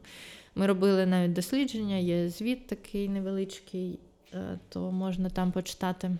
[0.55, 3.99] Ми робили навіть дослідження, є звіт такий невеличкий,
[4.35, 6.11] е, то можна там почитати.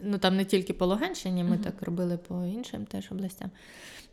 [0.00, 1.62] Е, Ну там не тільки по Луганщині, ми uh-huh.
[1.62, 3.50] так робили по іншим теж областям.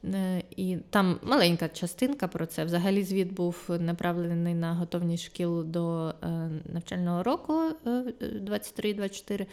[0.06, 2.66] Е, і там маленька частинка про це.
[2.66, 7.54] Взагалі звіт був направлений на готовність шкіл до е, навчального року
[7.86, 9.46] 23-24.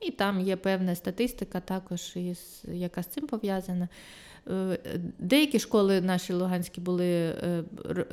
[0.00, 3.88] І там є певна статистика, також із, яка з цим пов'язана.
[5.18, 7.34] Деякі школи наші Луганські були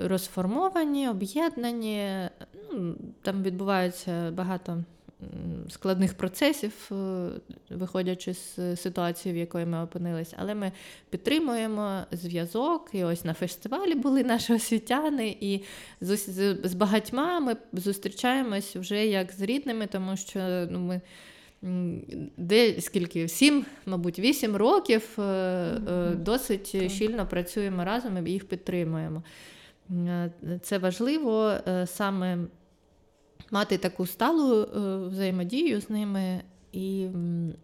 [0.03, 2.30] розформовані, об'єднані.
[2.74, 4.84] Ну, Там відбувається багато
[5.70, 7.30] складних процесів, е,
[7.70, 10.72] виходячи з ситуації, в якої ми опинилися, але ми
[11.09, 12.89] підтримуємо зв'язок.
[12.93, 15.63] І ось на фестивалі були наші освітяни, і
[16.01, 21.01] з, з, з багатьма ми зустрічаємось вже як з рідними, тому що ну, ми.
[22.38, 23.28] Де скільки?
[23.28, 26.15] Сім, мабуть, вісім років mm-hmm.
[26.15, 29.24] досить щільно працюємо разом і їх підтримуємо.
[30.61, 31.53] Це важливо
[31.86, 32.38] саме
[33.51, 36.41] мати таку сталу е, взаємодію з ними.
[36.71, 37.07] І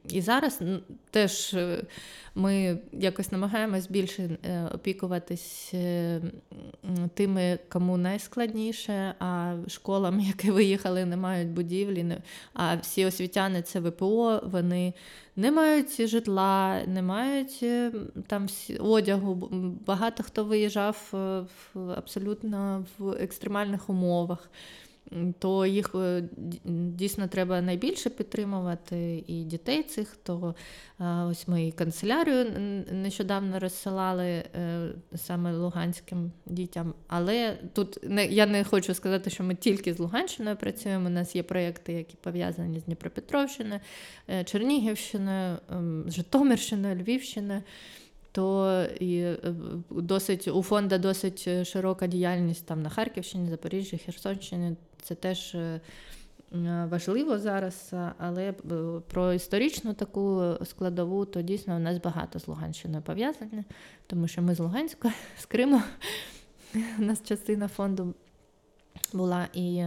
[0.10, 0.62] і зараз
[1.12, 1.82] теж е,
[2.36, 5.74] ми якось намагаємось більше е, опікуватись
[7.14, 12.18] тими, кому найскладніше, а школам, які виїхали, не мають будівлі.
[12.54, 14.94] А всі освітяни це ВПО, вони
[15.36, 17.66] не мають житла, не мають
[18.28, 18.48] там
[18.80, 19.50] одягу.
[19.86, 21.14] Багато хто виїжджав
[21.96, 24.50] абсолютно в екстремальних умовах
[25.40, 26.24] то їх е,
[26.66, 30.18] дійсно треба найбільше підтримувати і дітей цих.
[30.24, 30.56] То
[31.30, 32.46] ось ми і канцелярію
[32.92, 36.94] нещодавно розсилали е, саме луганським дітям.
[37.08, 41.08] Але тут не я не хочу сказати, що ми тільки з Луганщиною працюємо.
[41.08, 43.80] У нас є проєкти, які пов'язані з Дніпропетровщиною,
[44.30, 47.62] е, Чернігівщиною, ем, Житомирщиною, Львівщиною
[48.34, 49.38] то і е,
[49.90, 54.76] досить у фонда досить е, широка діяльність там на Харківщині, Запоріжжі, Херсонщині.
[55.02, 55.82] Це теж е,
[56.90, 58.52] важливо зараз, але
[59.08, 63.64] про історичну таку складову, то дійсно у нас багато з Луганщиною пов'язане,
[64.08, 65.82] тому що ми з Луганська, з Криму,
[67.00, 68.14] у нас частина фонду
[69.14, 69.48] була.
[69.54, 69.86] І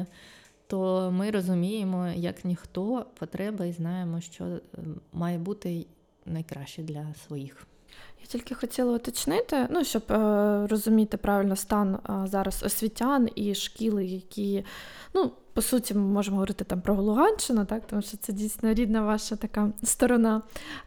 [0.67, 4.61] то ми розуміємо, як ніхто потреби і знаємо, що
[5.13, 5.87] має бути
[6.27, 7.67] найкраще для своїх.
[8.27, 14.05] Я тільки хотіла уточнити, ну щоб е, розуміти правильно стан е, зараз освітян і шкіли,
[14.05, 14.65] які,
[15.15, 19.03] ну, по суті, ми можемо говорити там про Луганщину, так, тому що це дійсно рідна
[19.03, 20.43] ваша така сторона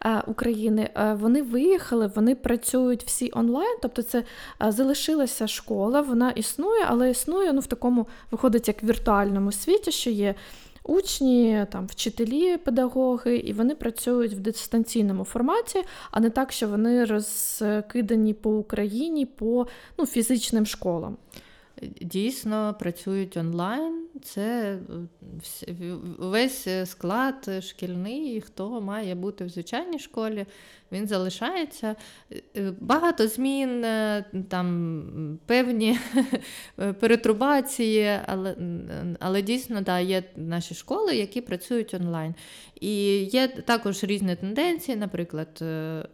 [0.06, 0.90] е, України.
[0.96, 4.24] Е, вони виїхали, вони працюють всі онлайн, тобто це
[4.64, 10.10] е, залишилася школа, вона існує, але існує ну, в такому, виходить, як віртуальному світі, що
[10.10, 10.36] є
[10.84, 17.06] учні, там вчителі, педагоги, і вони працюють в дистанційному форматі, а не так, що вони
[17.06, 19.68] розкидані по Україні по
[19.98, 21.18] ну, фізичним школам.
[22.02, 24.06] Дійсно працюють онлайн.
[24.24, 24.78] Це
[26.18, 30.46] весь склад шкільний, хто має бути в звичайній школі,
[30.92, 31.96] він залишається.
[32.32, 36.00] Е, багато змін, е, там певні
[37.00, 38.56] перетрубації, але
[39.20, 42.36] але дійсно да, є наші школи, які працюють онлайн.
[42.82, 44.98] І є також різні тенденції.
[44.98, 46.06] Наприклад, е,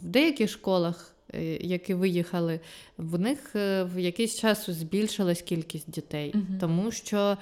[0.00, 1.14] в деяких школах.
[1.60, 2.60] Які виїхали,
[2.98, 7.36] в них в якийсь час збільшилась кількість дітей, uh тому що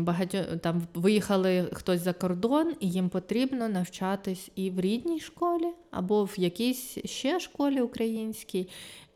[0.00, 6.24] багато там виїхали хтось за кордон, і їм потрібно навчатись і в рідній школі, або
[6.24, 8.68] в якійсь ще школі українській,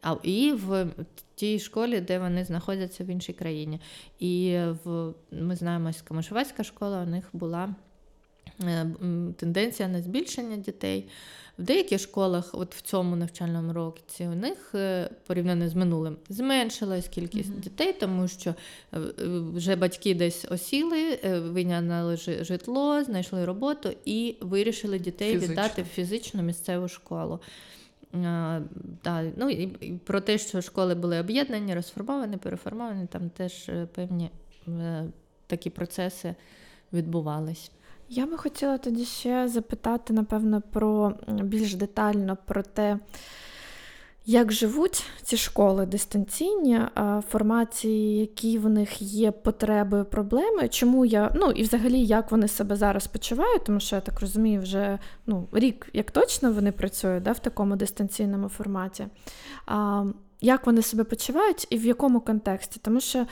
[0.03, 0.87] а і в
[1.35, 3.81] тій школі, де вони знаходяться в іншій країні.
[4.18, 7.74] І в ми знаємо, що Камишевецька школа у них була е,
[9.36, 11.08] тенденція на збільшення дітей.
[11.61, 17.08] В деяких школах, от в цьому навчальному році, у них е, порівняно з минулим зменшилась
[17.08, 17.61] кількість mm-hmm.
[17.61, 18.98] дітей, тому що е,
[19.54, 25.52] вже батьки десь осіли, е, виняли житло, знайшли роботу і вирішили дітей Фізично.
[25.52, 27.40] віддати в фізичну місцеву школу.
[28.24, 28.61] А,
[29.04, 29.66] да, ну і
[30.04, 34.30] Про те, що школи були об'єднані, розформовані, переформовані, там теж певні
[35.46, 36.34] такі процеси
[36.92, 37.70] відбувались.
[38.12, 42.98] Я би хотіла тоді ще запитати, напевно, про більш детально про те,
[44.26, 46.80] як живуть ці школи дистанційні,
[47.28, 52.76] формації, які в них є потреби, проблеми, чому я, ну і взагалі як вони себе
[52.76, 57.32] зараз почувають, тому що я так розумію, вже ну, рік як точно вони працюють да,
[57.32, 59.06] в такому дистанційному форматі.
[59.66, 60.04] А,
[60.41, 62.80] як вони себе почувають і в якому контексті.
[62.82, 63.26] Тому що е,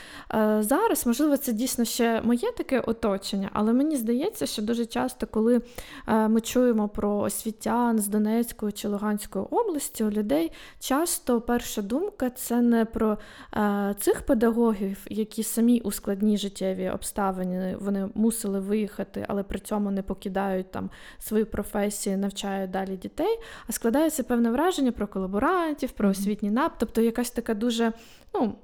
[0.60, 5.60] зараз, можливо, це дійсно ще моє таке оточення, але мені здається, що дуже часто, коли
[6.08, 12.30] е, ми чуємо про освітян з Донецької чи Луганської області, у людей часто перша думка
[12.30, 13.18] це не про
[13.56, 19.90] е, цих педагогів, які самі у складній життєві обставини вони мусили виїхати, але при цьому
[19.90, 23.38] не покидають там свої професії, навчають далі дітей,
[23.68, 26.78] а складається певне враження про колаборантів, про освітній напрямок.
[26.78, 27.92] Тобто якась така дуже
[28.34, 28.54] ну,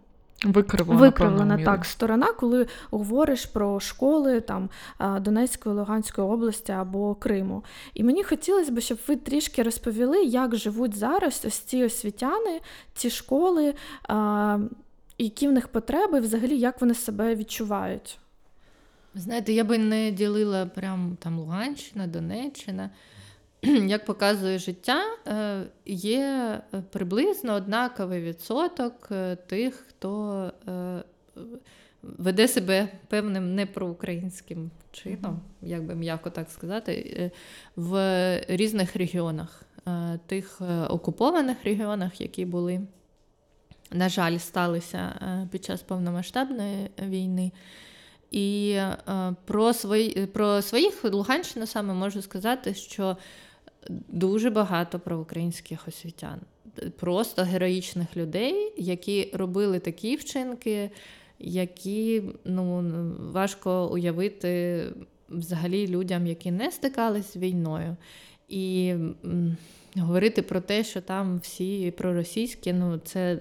[0.44, 4.70] викривлена, викривлена так, сторона, коли говориш про школи там
[5.20, 7.64] Донецької, Луганської області або Криму.
[7.94, 12.60] І мені хотілося б, щоб ви трішки розповіли, як живуть зараз ось ці освітяни,
[12.94, 13.74] ці школи,
[15.18, 18.18] які в них потреби, і взагалі як вони себе відчувають.
[19.14, 22.90] Знаєте, я би не ділила прям там Луганщина, Донеччина.
[23.86, 26.20] як показує життя, е, є
[26.74, 30.52] е, приблизно однаковий відсоток е, тих, хто
[32.02, 37.30] веде себе певним непроукраїнським чином, як би м'яко так сказати,
[37.76, 37.94] в
[38.48, 39.62] різних регіонах,
[40.26, 42.80] тих окупованих регіонах, які були,
[43.90, 45.12] на жаль, сталися
[45.50, 47.52] під час повномасштабної війни.
[48.30, 48.78] І
[49.44, 53.16] про свої, про своїх Луганщину саме можу сказати, що
[54.08, 56.40] дуже багато проукраїнських освітян,
[56.96, 60.90] просто героїчних людей, які робили такі вчинки,
[61.38, 62.84] які ну,
[63.32, 64.82] важко уявити
[65.28, 67.96] взагалі людям, які не стикались з війною.
[68.48, 68.94] І
[69.96, 73.38] говорити про те, що там всі проросійські, ну це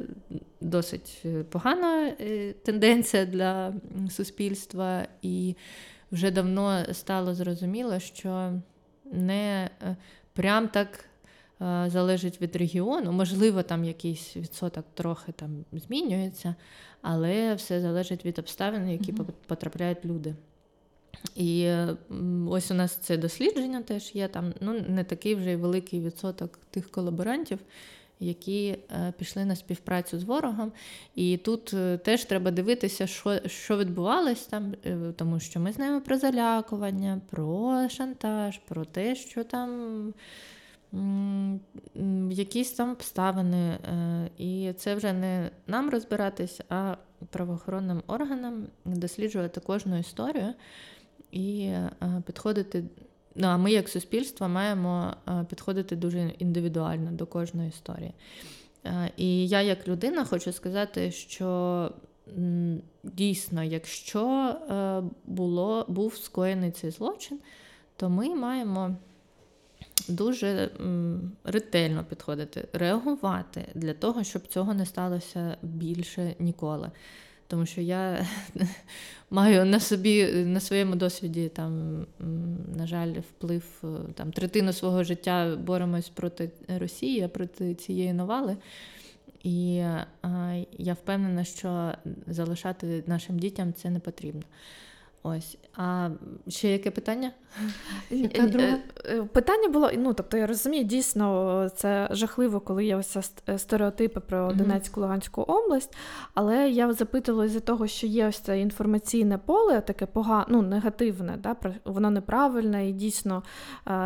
[0.61, 3.73] досить погана е, тенденція для
[4.09, 5.55] суспільства, і
[6.11, 8.53] вже давно стало зрозуміло, що
[9.11, 9.95] не е,
[10.33, 11.05] прям так
[11.61, 13.11] е, залежить від регіону.
[13.11, 16.55] Можливо, там якийсь відсоток трохи там змінюється,
[17.01, 20.35] але все залежить від обставин, які mm потрапляють люди.
[21.35, 21.73] І
[22.49, 24.27] ось у нас це дослідження теж є.
[24.27, 27.59] Там ну, не такий вже великий відсоток тих колаборантів,
[28.23, 30.71] які е, пішли на співпрацю з ворогом.
[31.15, 36.01] І тут е, теж треба дивитися, що що відбувалось там, е, тому що ми знаємо
[36.01, 40.13] про залякування, про шантаж, про те, що там.
[42.31, 43.77] Якісь там обставини,
[44.37, 46.95] і це вже не нам розбиратись, а
[47.29, 50.53] правоохоронним органам досліджувати кожну історію
[51.31, 51.73] і
[52.25, 52.83] підходити
[53.35, 58.13] Ну, а ми, як суспільство, маємо е, підходити дуже індивідуально до кожної історії.
[58.85, 61.91] Е, і я, як людина, хочу сказати, що
[63.03, 67.39] дійсно, якщо е, було, був скоєний цей злочин,
[67.95, 68.95] то ми маємо
[70.07, 70.69] дуже
[71.43, 76.91] ретельно підходити, реагувати для того, щоб цього не сталося більше ніколи.
[77.47, 78.25] Тому що я
[79.29, 82.05] маю на собі, на своєму досвіді, там,
[82.77, 88.57] на жаль, вплив е, там, третину свого життя боремось проти Росії, проти цієї навали.
[89.43, 89.83] І
[90.21, 91.91] а, я впевнена, що
[92.27, 94.41] залишати нашим дітям це не потрібно.
[95.23, 95.57] Ось.
[95.75, 96.09] А
[96.47, 97.31] ще яке питання?
[98.09, 98.67] Яка друга?
[98.67, 103.17] Е, е, питання було: ну, тобто, я розумію, дійсно, це жахливо, коли є ось
[103.49, 105.95] е, стереотипи про Донецьку Луганську область.
[106.33, 111.37] Але я запитувала з-за того, що є ось це інформаційне поле, таке погано, ну, негативне,
[111.43, 111.55] да,
[111.85, 113.43] воно неправильне і дійсно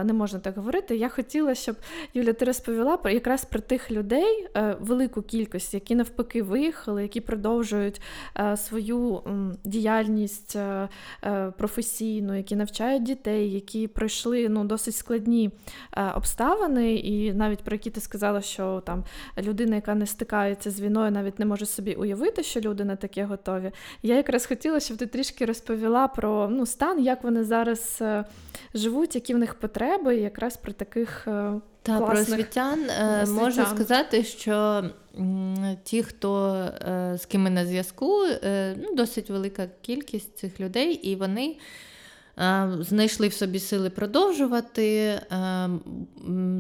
[0.04, 0.98] не можна так говорити.
[0.98, 1.76] Я хотіла, щоб
[2.14, 4.48] Юля, ти розповіла про якраз про тих людей,
[4.80, 8.02] велику кількість, які навпаки виїхали, які продовжують
[8.56, 9.22] свою
[9.64, 10.58] діяльність.
[11.26, 15.52] Е, професійну, які навчають дітей, які пройшли ну, досить складні
[15.98, 19.04] е, обставини, і навіть про які ти сказала, що там
[19.38, 23.24] людина, яка не стикається з війною, навіть не може собі уявити, що люди на таке
[23.24, 23.72] готові.
[24.04, 28.26] Я якраз хотіла, щоб ти трішки розповіла про ну, стан, як вони зараз е,
[28.74, 31.28] живуть, які в них потреби, і якраз про таких.
[31.88, 32.80] Та про освітян
[33.28, 34.84] можу сказати, що
[35.84, 40.94] ті, хто е, з ким ми на зв'язку, е, ну, досить велика кількість цих людей,
[40.94, 41.58] і вони
[42.40, 45.20] е, знайшли в собі сили продовжувати,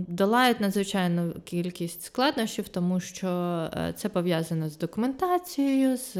[0.07, 6.15] долають надзвичайну кількість складнощів, тому що це пов'язано з документацією, з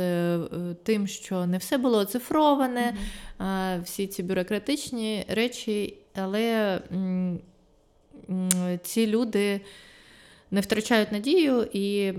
[0.84, 2.98] тим, що не все було оцифроване,
[3.84, 6.80] всі ці бюрократичні речі, але
[8.82, 9.62] ці люди
[10.52, 12.14] не втрачають надію і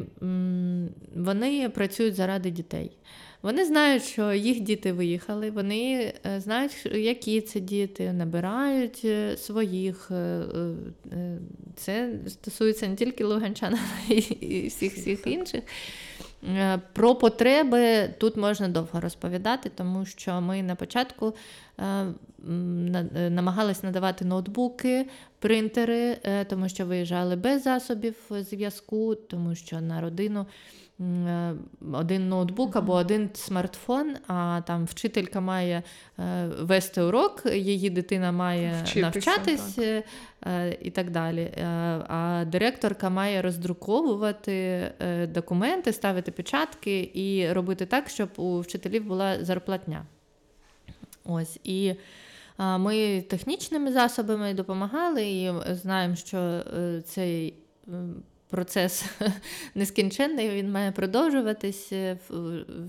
[1.14, 2.90] вони працюють заради дітей.
[3.42, 10.11] Вони знають, що їх діти виїхали, вони е, знають, які це діти, набирають е, своїх.
[10.11, 10.42] Е,
[11.76, 13.78] це стосується не тільки Луганчан,
[14.09, 15.62] але і всіх всіх інших.
[16.92, 21.34] Про потреби тут можна довго розповідати, тому що ми на початку
[23.30, 25.07] намагались надавати ноутбуки,
[25.39, 26.16] принтери,
[26.49, 30.47] тому що виїжджали без засобів зв'язку, тому що на родину.
[31.01, 31.55] Е,
[31.93, 35.82] один ноутбук або один смартфон, а там вчителька має
[36.18, 40.05] е, вести урок, її дитина має Вчитися, навчатись так.
[40.47, 41.53] Е, і так далі.
[42.09, 44.82] А директорка має роздруковувати
[45.34, 50.07] документи, ставити печатки і робити так, щоб у вчителів була зарплатня.
[51.24, 51.95] Ось і.
[52.59, 56.62] Ми технічними засобами допомагали і знаємо, що
[57.04, 57.54] цей
[58.48, 59.04] процес
[59.74, 61.92] нескінченний, він має продовжуватись.
[61.92, 62.18] Е,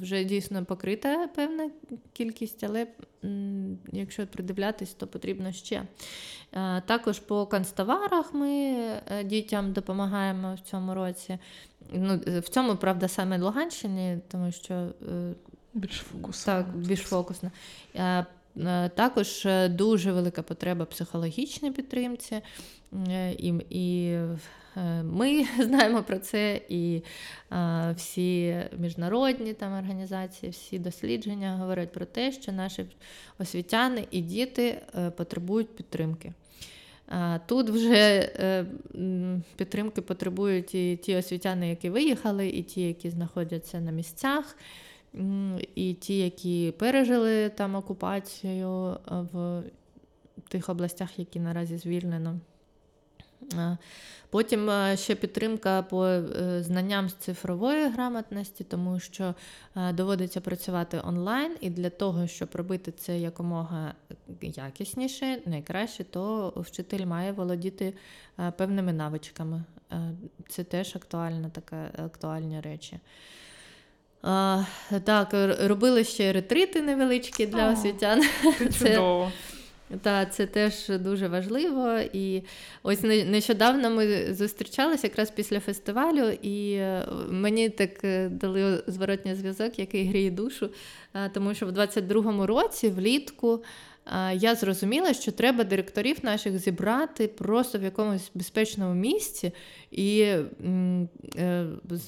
[0.01, 1.69] вже дійсно покрита певна
[2.13, 2.87] кількість, але
[3.91, 5.83] якщо придивлятись, то потрібно ще.
[6.53, 11.37] Е, також по канцтоварах ми е, дітям допомагаємо в цьому році.
[11.93, 14.87] Ну, В цьому, правда, саме Луганщині, тому що
[15.73, 16.53] більш фокусно.
[16.53, 17.51] Так, більш фокусно.
[18.95, 22.41] Також дуже велика потреба психологічній підтримці.
[23.37, 24.17] І і
[24.77, 27.01] Е, ми знаємо про це, і
[27.51, 32.85] е, всі міжнародні там організації, всі дослідження говорять про те, що наші
[33.39, 36.33] освітяни і діти е, потребують підтримки.
[37.45, 38.29] Тут вже
[39.55, 44.57] підтримки потребують і ті освітяни, які виїхали, і ті, які знаходяться на місцях,
[45.75, 48.97] і ті, які пережили там окупацію
[49.33, 49.63] в
[50.47, 52.39] тих областях, які наразі звільнено.
[54.29, 56.23] Потім е, ще підтримка по е,
[56.63, 59.35] знанням з цифрової грамотності, тому що
[59.75, 63.93] е, доводиться працювати онлайн, і для того, щоб робити це якомога
[64.41, 67.93] якісніше, найкраще, то вчитель має володіти
[68.57, 69.63] певними навичками.
[70.47, 72.99] Це теж актуальна така актуальні речі.
[75.03, 78.23] Так, робили ще ретрити невеличкі для освітян.
[78.71, 79.31] Це чудово.
[80.01, 81.99] Так, це теж дуже важливо.
[82.13, 82.41] І
[82.83, 89.79] ось нещодавно ми зустрічалися якраз після фестивалю, і е, мені так е, дали зворотній зв'язок,
[89.79, 90.69] який гріє душу,
[91.33, 93.63] тому що в 22-му році влітку
[94.33, 99.51] я зрозуміла, що треба директорів наших зібрати просто в якомусь безпечному місці
[99.91, 100.19] і
[101.37, 101.65] е,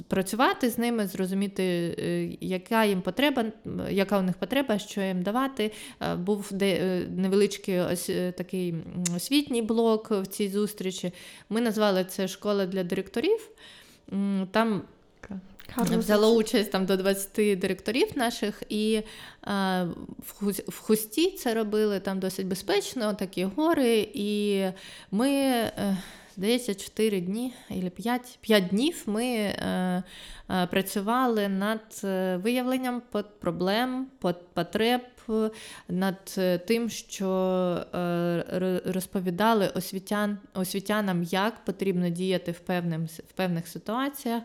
[0.08, 3.46] працювати з ними, зрозуміти, е, яка їм потреба,
[3.90, 5.72] яка у них потреба, що їм давати.
[6.18, 8.76] Був е, невеличкий ось такий
[9.16, 11.12] освітній блок в цій зустрічі.
[11.50, 13.50] Ми назвали це школа для директорів.
[14.52, 14.82] Там
[15.78, 19.02] Взяла участь там до 20 директорів наших, і
[19.48, 19.88] е,
[20.68, 24.10] в хусті це робили там досить безпечно, такі гори.
[24.14, 24.64] І
[25.12, 25.98] ми, е,
[26.38, 30.04] здається, 4 дні або 5 5 днів ми е, е,
[30.72, 33.02] працювали над е, виявленням
[33.40, 34.08] проблем,
[34.54, 35.02] потреб,
[35.90, 37.30] над тим, що
[37.96, 44.44] е, розповідали освітян, освітянам, як потрібно діяти в, певним, в певних ситуаціях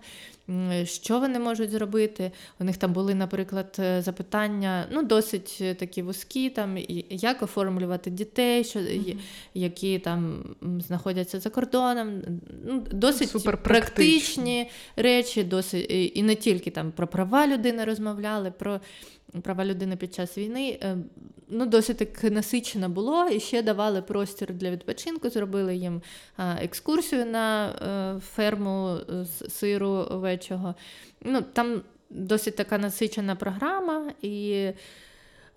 [0.85, 2.33] що вони можуть зробити.
[2.61, 6.79] У них там були, наприклад, е, запитання ну, досить е, такі вузькі, там,
[7.11, 9.19] як оформлювати дітей, що, mm-hmm.
[9.55, 10.45] які там
[10.87, 12.23] знаходяться за кордоном.
[12.65, 18.81] Ну, Досить практичні речі, досить, і не тільки там про права людини розмовляли, про
[19.43, 20.79] права людини під час війни.
[20.83, 20.97] Е,
[21.49, 26.03] ну, Досить так насичено було, і ще давали простір для відпочинку, зробили їм
[26.39, 30.75] екскурсію на е, ферму з сиру овечого.
[31.21, 34.13] Ну, Там досить така насичена програма.
[34.23, 34.69] і...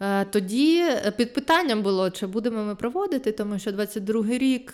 [0.02, 0.84] Е, тоді
[1.18, 4.74] під питанням було, чи будемо ми проводити, тому що 22-й рік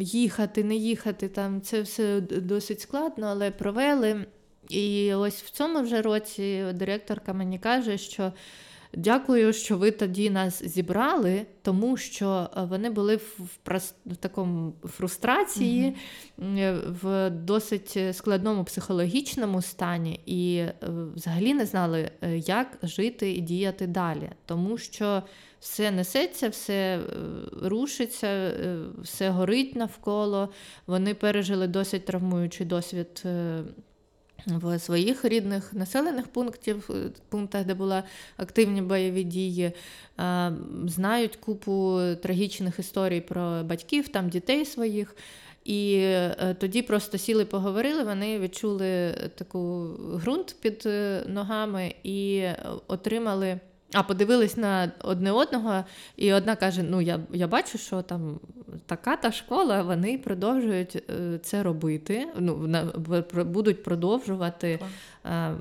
[0.00, 4.26] їхати, не їхати, там це все досить складно, але провели.
[4.68, 8.32] І ось в цьому вже році директорка мені каже, що
[8.96, 13.40] дякую, що ви тоді нас зібрали, тому що е, вони були в,
[14.06, 15.96] в такому фрустрації,
[16.38, 16.98] mm-hmm.
[17.02, 20.74] в досить складному психологічному стані, і е,
[21.14, 25.22] взагалі не знали, як жити і діяти далі, тому що.
[25.60, 27.00] Все несеться, все
[27.62, 28.52] рушиться,
[29.02, 30.48] все горить навколо.
[30.86, 33.24] Вони пережили досить травмуючий досвід
[34.46, 38.02] в своїх рідних населених пунктів, е, пунктах, де були
[38.36, 39.72] активні бойові дії,
[40.86, 45.16] знають купу трагічних історій про батьків, там дітей своїх.
[45.64, 52.44] І е, тоді просто сіли, поговорили, вони відчули таку ґрунт під е, ногами і
[52.86, 53.60] отримали.
[53.92, 55.84] А подивились на одне одного,
[56.16, 58.40] і одна каже: Ну, я я бачу, що там
[58.86, 62.28] така та школа, вони продовжують е, це робити.
[62.38, 62.68] Ну,
[63.44, 64.78] будуть продовжувати
[65.26, 65.54] е,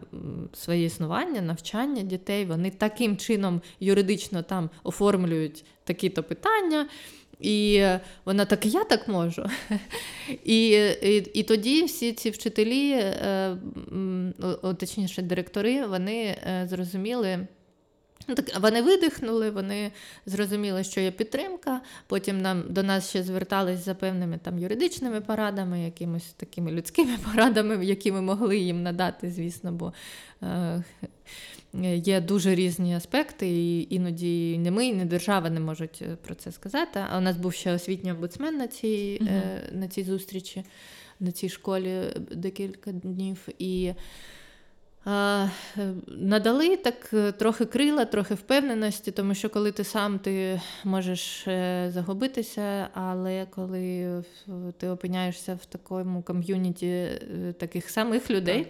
[0.54, 2.46] своє існування, навчання дітей.
[2.46, 6.88] Вони таким чином юридично там оформлюють такі-то питання.
[7.40, 7.86] І
[8.26, 9.46] вона так, я так можу.
[10.44, 10.70] І
[11.02, 13.58] і, і тоді всі ці вчителі, е,
[14.80, 17.48] точніше, директори, вони е, зрозуміли.
[18.28, 19.92] Ну, Вони видихнули, вони
[20.26, 21.82] зрозуміли, що є підтримка.
[22.08, 27.86] Потім нам до нас ще звертались за певними там юридичними порадами, якимось такими людськими порадами,
[27.86, 29.94] які ми могли їм надати, звісно, бо
[30.44, 30.84] е,
[31.96, 36.52] є дуже різні аспекти, і іноді не ми, не держава не можуть е, про це
[36.52, 37.00] сказати.
[37.12, 40.64] А у нас був ще освітній омбудсмен на цій, е, на цій зустрічі,
[41.20, 42.02] на цій школі
[42.32, 43.48] декілька днів.
[43.60, 43.94] І
[45.06, 51.90] Надали так е, трохи крила, трохи впевненості, тому що коли ти сам ти можеш е,
[51.94, 54.24] загубитися, але коли
[54.78, 57.20] ти опиняєшся в такому ком'юніті е,
[57.60, 58.68] таких самих людей,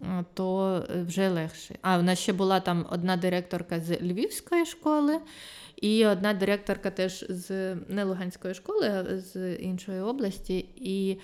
[0.00, 0.24] так.
[0.34, 1.74] то вже легше.
[1.82, 5.18] А в нас ще була там одна директорка з Львівської школи.
[5.76, 10.68] І одна директорка теж з не Луганської школи, а з іншої області.
[10.76, 11.18] І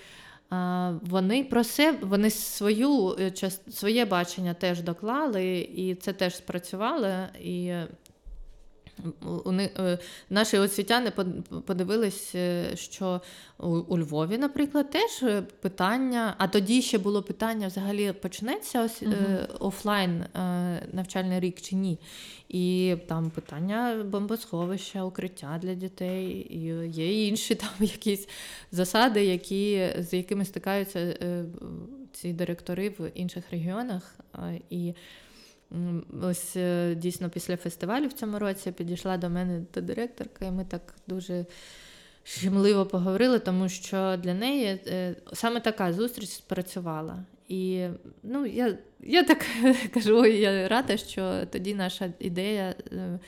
[1.02, 7.08] вони про себе, вони свою, е, своє бачення теж доклали, і це теж спрацювало.
[7.40, 7.72] І
[9.78, 9.98] е,
[10.30, 11.10] Наші освітяни
[11.66, 13.20] подивились, е, що
[13.58, 15.24] у Львові, наприклад, теж
[15.60, 19.02] питання, а тоді ще було питання: взагалі почнеться ось,
[19.60, 20.24] офлайн
[20.92, 21.98] навчальний рік чи ні.
[22.52, 28.28] І там питання бомбосховища, укриття для дітей, і є інші там якісь
[28.72, 31.44] засади, які, з якими стикаються е,
[32.12, 34.14] ці директори в інших регіонах.
[34.70, 34.94] І
[36.22, 40.64] ось е, дійсно після фестивалю в цьому році підійшла до мене та директорка, і ми
[40.64, 41.46] так дуже.
[42.24, 47.24] Щемливо поговорили, тому що для неї е, саме така зустріч спрацювала.
[47.48, 47.86] І
[48.22, 49.46] ну, я я так
[49.94, 53.18] кажу, я рада, що тоді наша ідея е,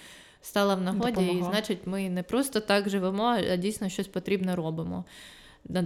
[0.42, 1.48] стала в нагоді, Допомогла.
[1.48, 5.04] і значить, ми не просто так живемо, а дійсно щось потрібне робимо.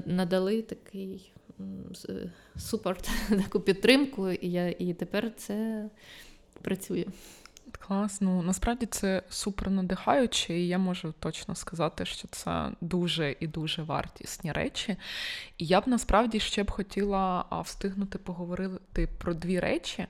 [0.06, 1.32] Надали такий
[2.56, 5.84] супорт, таку підтримку, і я, і тепер це
[6.62, 7.04] працює.
[7.88, 8.42] Класно.
[8.42, 14.52] насправді це супер надихаюче, і я можу точно сказати, що це дуже і дуже вартісні
[14.52, 14.96] речі.
[15.58, 20.06] І я б насправді ще б хотіла встигнути поговорити про дві речі.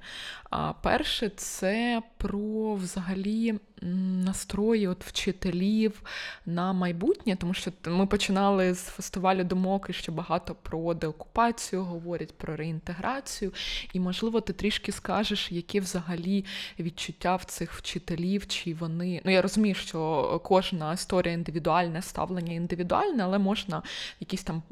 [0.82, 6.03] Перше, це про взагалі настрої от вчителів
[6.47, 12.39] на майбутнє, тому що ми починали з фестивалю думок, і ще багато про деокупацію говорять,
[12.39, 13.53] про реінтеграцію.
[13.93, 16.45] І, можливо, ти трішки скажеш, які взагалі
[16.79, 19.22] відчуття в цих вчителів, чи вони.
[19.24, 23.83] Ну, я розумію, що кожна історія індивідуальне, ставлення індивідуальне, але можна
[24.20, 24.62] якісь там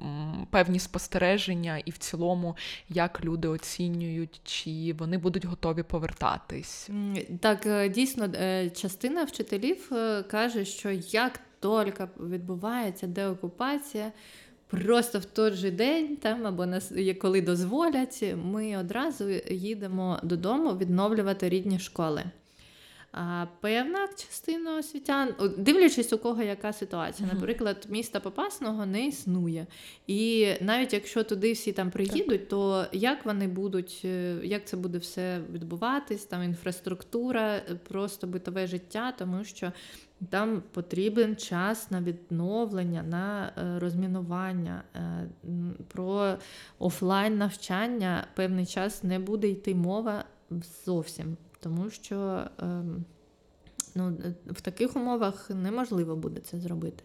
[0.50, 2.56] певні спостереження, і в цілому,
[2.88, 6.90] як люди оцінюють, чи вони будуть готові повертатись.
[7.40, 14.12] Так, е, дійсно, е, частина вчителів е, каже, що як тільки відбувається деокупація,
[14.66, 21.48] просто в той же день, там або нас коли дозволять, ми одразу їдемо додому відновлювати
[21.48, 22.24] рідні школи.
[23.12, 27.28] А Певна частина освітян, дивлячись, у кого яка ситуація.
[27.32, 29.66] Наприклад, міста Попасного не існує.
[30.06, 34.98] І навіть якщо туди всі там приїдуть, то як вони будуть, е, як це буде
[34.98, 39.72] все відбуватись, там інфраструктура, просто битове життя, тому що
[40.30, 44.82] там потрібен час на відновлення, на е, розмінування.
[44.94, 45.28] Е,
[45.88, 46.36] про
[46.78, 50.24] офлайн навчання певний час не буде йти мова
[50.86, 51.36] зовсім
[51.66, 53.04] тому що ем,
[53.94, 57.04] ну, в таких умовах неможливо буде це зробити.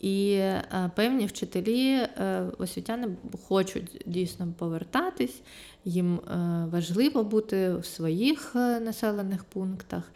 [0.00, 3.08] І е, певні вчителі, е, освітяни
[3.48, 5.42] хочуть дійсно повертатись,
[5.84, 10.12] їм е, важливо бути в своїх населених пунктах.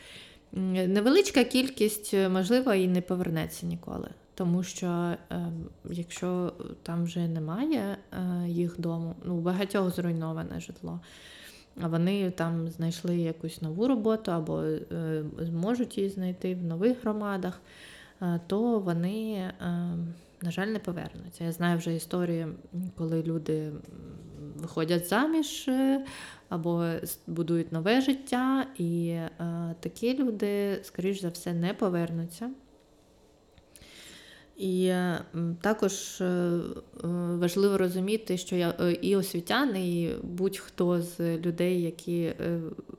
[0.53, 4.09] Невеличка кількість, можливо, і не повернеться ніколи.
[4.35, 6.53] Тому що ем, якщо
[6.83, 7.97] там вже немає
[8.47, 11.01] їх дому, ну, багатьох зруйноване житло
[11.83, 17.61] вони там знайшли якусь нову роботу або е, зможуть її знайти в нових громадах,
[18.23, 19.53] е, то вони, е,
[20.43, 21.45] на жаль, не повернуться.
[21.45, 22.47] Я знаю вже історії,
[22.97, 23.73] коли люди
[24.57, 25.71] виходять заміж
[26.49, 26.87] або
[27.27, 29.19] будують нове життя, і
[29.81, 32.51] такі люди, скоріш за все, не повернуться.
[34.59, 34.93] І
[35.61, 36.23] також
[37.35, 38.69] важливо розуміти, що я
[39.03, 42.33] і освітяни, і будь-хто з людей, які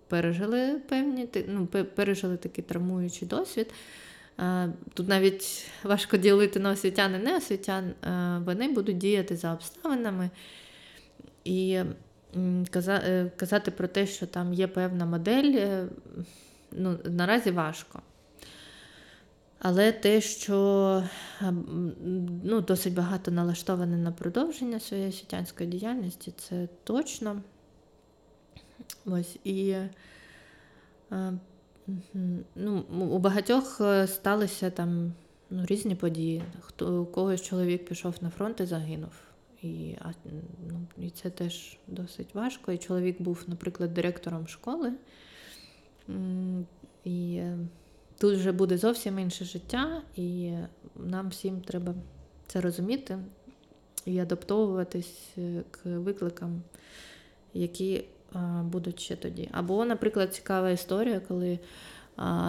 [0.08, 3.68] пережили певні ну, пережили такий травмуючий досвід.
[4.94, 7.94] Тут навіть важко ділити на освітян і не освітян,
[8.46, 10.30] вони будуть діяти за обставинами.
[11.44, 11.80] І
[12.76, 15.88] е, казати про те, що там є певна модель, е,
[16.72, 18.02] ну, наразі важко.
[19.60, 21.04] Але те, що
[22.44, 27.42] ну, досить багато налаштоване на продовження своєї освітянської діяльності, це точно.
[29.06, 29.70] Ось і
[31.12, 31.34] е,
[32.56, 35.14] ну, у багатьох сталися там
[35.50, 36.44] ну, різні події.
[36.60, 39.12] Хто у когось чоловік пішов на фронт і загинув.
[39.62, 39.96] І
[40.70, 42.72] ну, і це теж досить важко.
[42.72, 44.94] І чоловік був, наприклад, директором школи.
[47.04, 47.58] І е,
[48.20, 50.52] тут вже буде зовсім інше життя, і
[50.96, 51.94] нам всім треба
[52.48, 53.18] це розуміти
[54.06, 56.62] і адаптовуватись е, к викликам,
[57.54, 58.04] які
[58.64, 59.50] будуть ще тоді.
[59.52, 61.60] Або, наприклад, цікава історія, коли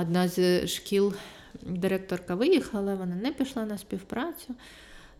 [0.00, 1.14] одна з шкіл
[1.62, 4.54] директорка виїхала, вона не пішла на співпрацю.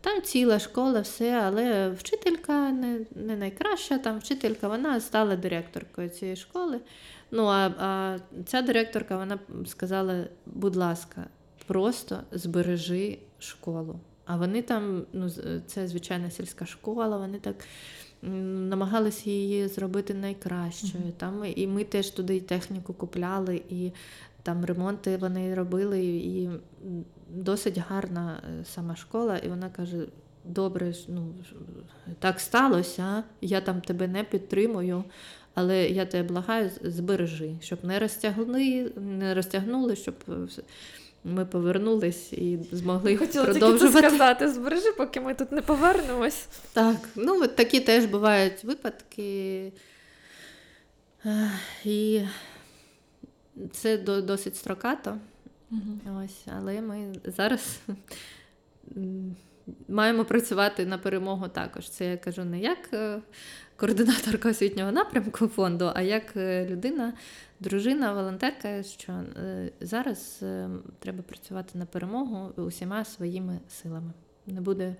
[0.01, 6.37] Там ціла школа, все, але вчителька не не найкраща, там вчителька вона стала директоркою цієї
[6.37, 6.79] школи.
[7.31, 11.27] Ну, а, а ця директорка вона сказала: будь ласка,
[11.67, 13.99] просто збережи школу.
[14.25, 15.29] А вони там, ну,
[15.67, 17.55] це звичайна сільська школа, вони так
[18.21, 21.03] намагалися її зробити найкращою.
[21.03, 21.11] Mm-hmm.
[21.11, 23.91] Там І ми теж туди і техніку купляли, і
[24.43, 26.05] там ремонти вони робили.
[26.05, 26.49] і
[27.33, 29.97] досить гарна е, сама школа, і вона каже:
[30.45, 31.33] добре, ну,
[32.19, 35.03] так сталося, я там тебе не підтримую,
[35.53, 40.61] але я тебе благаю, збережи, щоб не розтягли, не розтягнули, щоб е,
[41.23, 43.79] ми повернулись і змогли Хотіла продовжувати.
[43.79, 46.47] тільки це сказати, збережи, поки ми тут не повернемось.
[46.73, 49.71] Так, ну такі теж бувають випадки.
[51.85, 52.21] І
[53.71, 55.17] це досить строкато.
[55.71, 56.21] Угу.
[56.23, 57.79] Ось, Але ми зараз
[59.87, 61.89] маємо працювати на перемогу також.
[61.89, 63.19] Це я кажу не як е,
[63.81, 67.13] координаторка освітнього напрямку фонду, а як е, людина,
[67.59, 70.43] дружина, волонтерка, що е, зараз
[70.99, 74.11] треба працювати на перемогу усіма своїми силами.
[74.47, 74.95] Не буде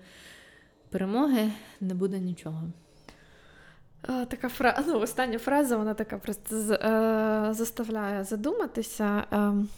[0.90, 2.62] перемоги, не буде нічого.
[4.02, 6.58] Така фраза, ну, остання фраза, вона така просто
[7.54, 9.24] заставляє задуматися.
[9.30, 9.68] Ем,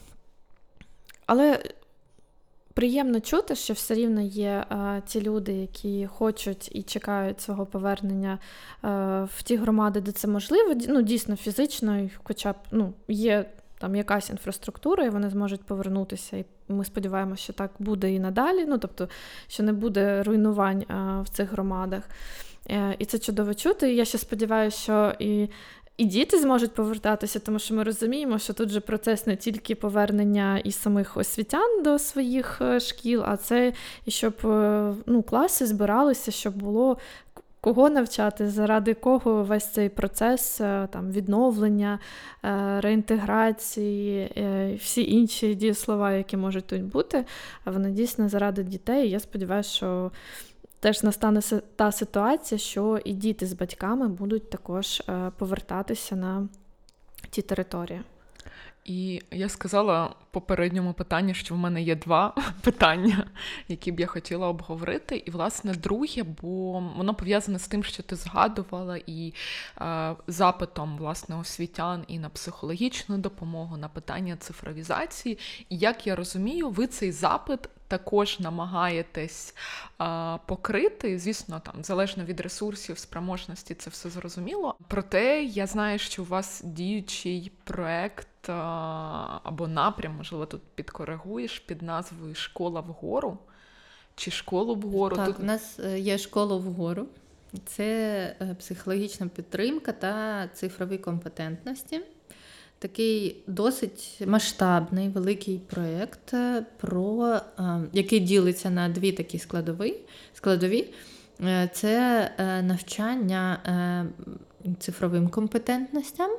[1.26, 1.62] але
[2.74, 8.38] приємно чути, що все рівно є а, ті люди, які хочуть і чекають свого повернення
[8.82, 10.74] а, в ті громади, де це можливо.
[10.88, 13.44] Ну, дійсно, фізично, хоча б ну, є
[13.78, 16.36] там якась інфраструктура, і вони зможуть повернутися.
[16.36, 18.64] І ми сподіваємося, що так буде і надалі.
[18.64, 19.08] Ну, тобто,
[19.48, 22.02] що не буде руйнувань а, в цих громадах.
[22.70, 23.94] Е, і це чудово чути.
[23.94, 25.48] Я ще сподіваюся, що і
[25.96, 30.58] і діти зможуть повертатися, тому що ми розуміємо, що тут же процес не тільки повернення
[30.64, 33.72] і самих освітян до своїх е, шкіл, а це
[34.06, 36.98] і щоб е, ну, класи збиралися, щоб було.
[37.60, 41.98] Кого навчати, заради кого весь цей процес е, там, відновлення,
[42.78, 44.32] реінтеграції,
[44.80, 47.24] всі інші дієслова, які можуть тут бути,
[47.64, 49.10] вони дійсно заради дітей.
[49.10, 50.10] Я сподіваюся, що
[50.84, 51.40] теж настане
[51.76, 56.48] та ситуація, що і діти з батьками будуть також е, повертатися на
[57.30, 58.00] ті території.
[58.84, 63.26] І я сказала в попередньому питанні, що в мене є два питання,
[63.68, 65.22] які б я хотіла обговорити.
[65.26, 69.34] І, власне, друге, бо воно пов'язане з тим, що ти згадувала, і
[69.80, 75.38] е, запитом власне освітян і на психологічну допомогу, на питання цифровізації.
[75.68, 77.60] І як я розумію, ви цей запит
[77.98, 79.54] також намагаєтесь
[79.98, 81.18] а, покрити.
[81.18, 84.74] Звісно, там залежно від ресурсів, спроможності, це все зрозуміло.
[84.88, 88.48] Проте я знаю, що у вас діючий проект
[89.42, 93.38] або напрям, можливо, тут підкоригуєш під назвою Школа вгору
[94.16, 95.16] чи школу вгору.
[95.16, 95.40] Так, тут...
[95.40, 97.06] у нас е, є школа вгору.
[97.66, 97.84] Це
[98.40, 102.00] е, психологічна підтримка та цифрові компетентності
[102.78, 109.94] такий досить масштабний великий проєкт, е, про, е, який ділиться на дві такі складові.
[110.34, 110.90] складові.
[111.40, 112.30] Е, це
[112.62, 113.58] навчання
[114.78, 116.30] цифровим компетентностям.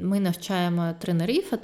[0.00, 1.56] Ми навчаємо тренерів, а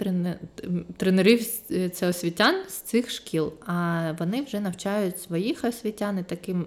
[0.96, 1.46] тренерів
[1.92, 3.52] це освітян з цих шкіл.
[3.66, 6.66] А вони вже навчають своїх освітян і таким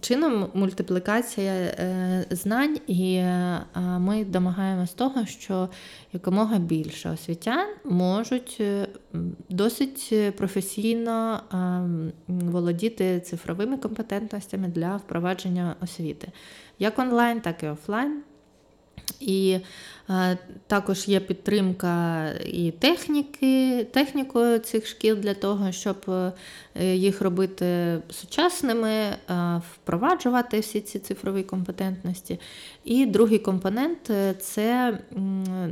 [0.00, 3.60] чином мультиплікація е, знань, і е,
[3.98, 5.68] ми домагаємось того, що
[6.12, 8.88] якомога більше освітян можуть е,
[9.48, 11.40] досить професійно
[12.28, 16.28] володіти цифровими компетентностями для впровадження освіти,
[16.78, 18.22] як онлайн, так і офлайн.
[19.20, 19.58] І
[20.10, 25.96] е, також є підтримка і техніки, технікою цих шкіл для того, щоб
[26.80, 29.16] їх робити сучасними, е,
[29.72, 32.40] впроваджувати всі ці цифрові компетентності.
[32.84, 34.98] І другий компонент це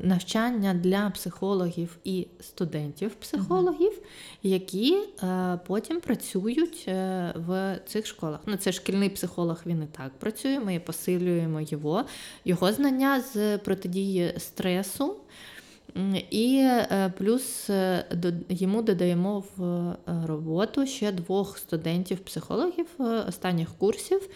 [0.02, 3.92] навчання для психологів і студентів-психологів,
[4.42, 4.98] які
[5.66, 6.84] потім працюють
[7.34, 8.40] в цих школах.
[8.46, 12.04] Ну, Це шкільний психолог, він і так працює, ми посилюємо його,
[12.44, 15.16] його знання з протидії стресу.
[16.30, 18.04] І е, плюс е,
[18.48, 22.86] йому додаємо в е, роботу ще двох студентів-психологів
[23.28, 24.28] останніх курсів,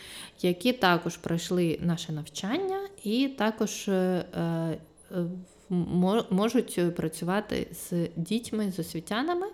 [0.42, 3.90] які також пройшли наше навчання і також
[6.30, 9.46] можуть працювати з дітьми, з освітянами,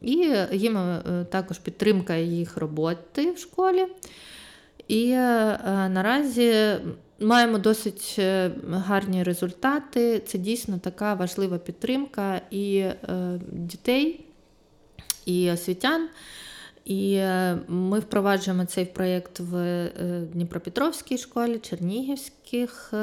[0.00, 0.98] і їм
[1.30, 3.86] також підтримка їх роботи в школі.
[4.88, 5.14] І
[5.88, 6.54] наразі
[7.22, 10.22] Маємо досить е, гарні результати.
[10.26, 12.96] Це дійсно така важлива підтримка і е,
[13.52, 14.24] дітей,
[15.26, 16.08] і освітян.
[16.84, 19.88] І е, ми впроваджуємо цей проєкт в
[20.32, 22.94] Дніпропетровській школі, Чернігівських,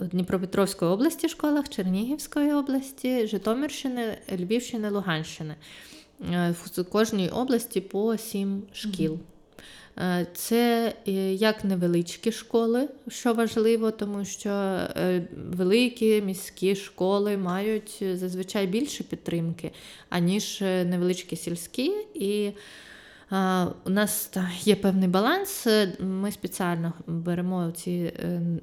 [0.00, 5.54] Дніпропетровської області школах, Чернігівської області, Житомирщини, Львівщини, Луганщини.
[6.64, 9.18] В кожній області по сім шкіл.
[9.98, 18.04] Е, це е, як невеличкі школи, що важливо, тому що е, великі міські школи мають
[18.14, 19.72] зазвичай більше підтримки,
[20.08, 21.92] аніж невеличкі сільські.
[22.14, 22.50] І
[23.84, 24.30] у нас
[24.60, 25.66] є певний баланс.
[25.98, 28.12] Ми спеціально беремо ці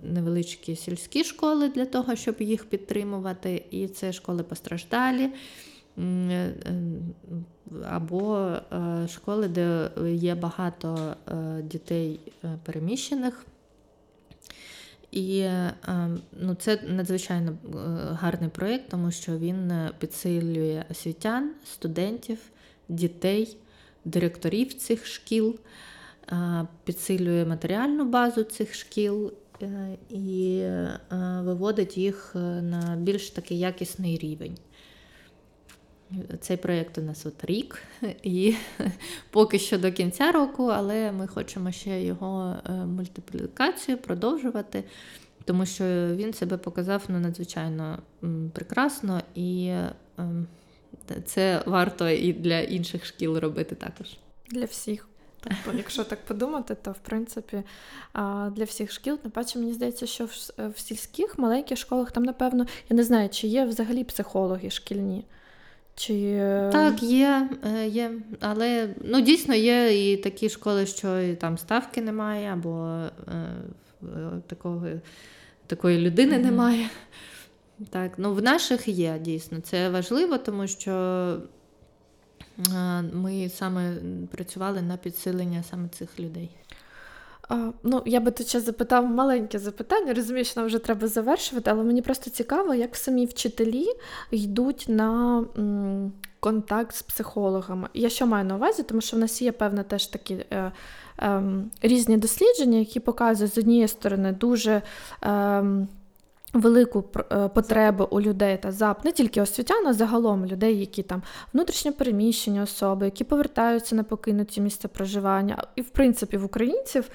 [0.03, 3.63] невеличкі сільські школи для того, щоб їх підтримувати.
[3.71, 5.29] І це школи постраждалі
[7.89, 8.37] або
[8.73, 13.45] е, школи, де є багато е, дітей е, переміщених.
[15.11, 15.47] І
[16.39, 17.57] ну, це надзвичайно
[18.11, 22.39] гарний проєкт, тому що він підсилює освітян, студентів,
[22.89, 23.57] дітей,
[24.05, 25.55] директорів цих шкіл,
[26.83, 29.33] підсилює матеріальну базу цих шкіл
[30.09, 30.63] і
[31.41, 32.31] виводить їх
[32.61, 34.57] на більш такий якісний рівень.
[36.39, 37.83] Цей проєкт у нас от рік,
[38.23, 38.55] і
[39.29, 44.83] поки що до кінця року, але ми хочемо ще його е, мультиплікацію продовжувати,
[45.45, 45.83] тому що
[46.15, 47.99] він себе показав ну, надзвичайно
[48.53, 49.73] прекрасно, і
[50.17, 50.47] ем,
[51.25, 54.07] це варто і для інших шкіл робити також.
[54.49, 55.07] Для всіх.
[55.39, 57.63] Тобто, якщо так подумати, то в принципі
[58.51, 60.25] для всіх шкіл, тим паче, мені здається, що
[60.57, 65.25] в сільських маленьких школах там, напевно, я не знаю, чи є взагалі психологи шкільні.
[66.01, 66.13] Чи...
[66.13, 68.11] Е, так, є, е, є.
[68.39, 73.55] Але ну, дійсно є і такі школи, що і там ставки немає, або е,
[74.47, 74.87] такого,
[75.67, 76.43] такої людини mm-hmm.
[76.43, 76.89] немає.
[77.89, 79.59] Так, ну В наших є дійсно.
[79.59, 81.37] Це важливо, тому що
[83.13, 83.95] ми саме
[84.31, 86.49] працювали на підсилення саме цих людей.
[87.83, 91.83] Ну, я би тут ще запитав маленьке запитання, розумію, що нам вже треба завершувати, але
[91.83, 93.85] мені просто цікаво, як самі вчителі
[94.31, 95.43] йдуть на
[96.39, 97.89] контакт з психологами.
[97.93, 100.71] Я що маю на увазі, тому що в нас є певне теж такі е,
[101.19, 101.43] е,
[101.81, 104.81] різні дослідження, які показують з однієї сторони дуже.
[105.23, 105.63] Е,
[106.53, 111.21] Велику е, потребу у людей та зап не тільки освітян, а загалом людей, які там
[111.53, 115.63] внутрішньо переміщені особи, які повертаються на покинуті місця проживання.
[115.75, 117.09] І, в принципі, в українців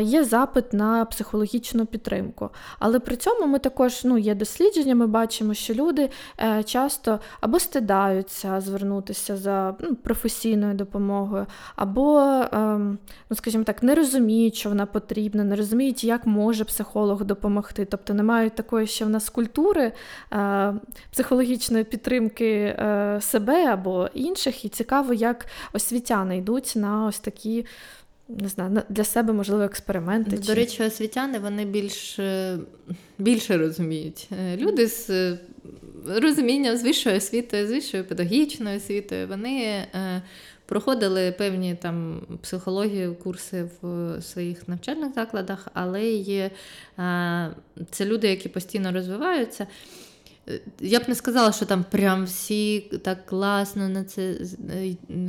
[0.00, 2.50] є запит на психологічну підтримку.
[2.78, 6.10] Але при цьому ми також ну, є дослідження, ми бачимо, що люди
[6.40, 11.46] е, часто або стидаються звернутися за ну, професійною допомогою,
[11.76, 12.18] або,
[12.52, 12.98] ем,
[13.30, 18.14] ну, скажімо так, не розуміють, що вона потрібна, не розуміють, як може психолог допомогти, тобто
[18.14, 19.92] не мають такої ще в нас культури
[20.32, 20.74] е,
[21.10, 27.66] психологічної підтримки е, себе або інших, і цікаво, як освітяни йдуть на ось такі.
[28.28, 30.36] Не знаю, для себе, можливо, експерименти.
[30.36, 30.54] До чи...
[30.54, 32.58] речі, освітяни вони більш, е,
[33.18, 34.28] більше розуміють.
[34.56, 35.36] Люди з
[36.06, 39.86] розумінням з вищою освітою, з вищою педагогічною освітою, вони
[40.66, 46.50] проходили певні там психології, курси в своїх навчальних закладах, але є,
[47.90, 49.66] це люди, які постійно розвиваються.
[50.80, 54.34] Я б не сказала, що там прям всі так класно на це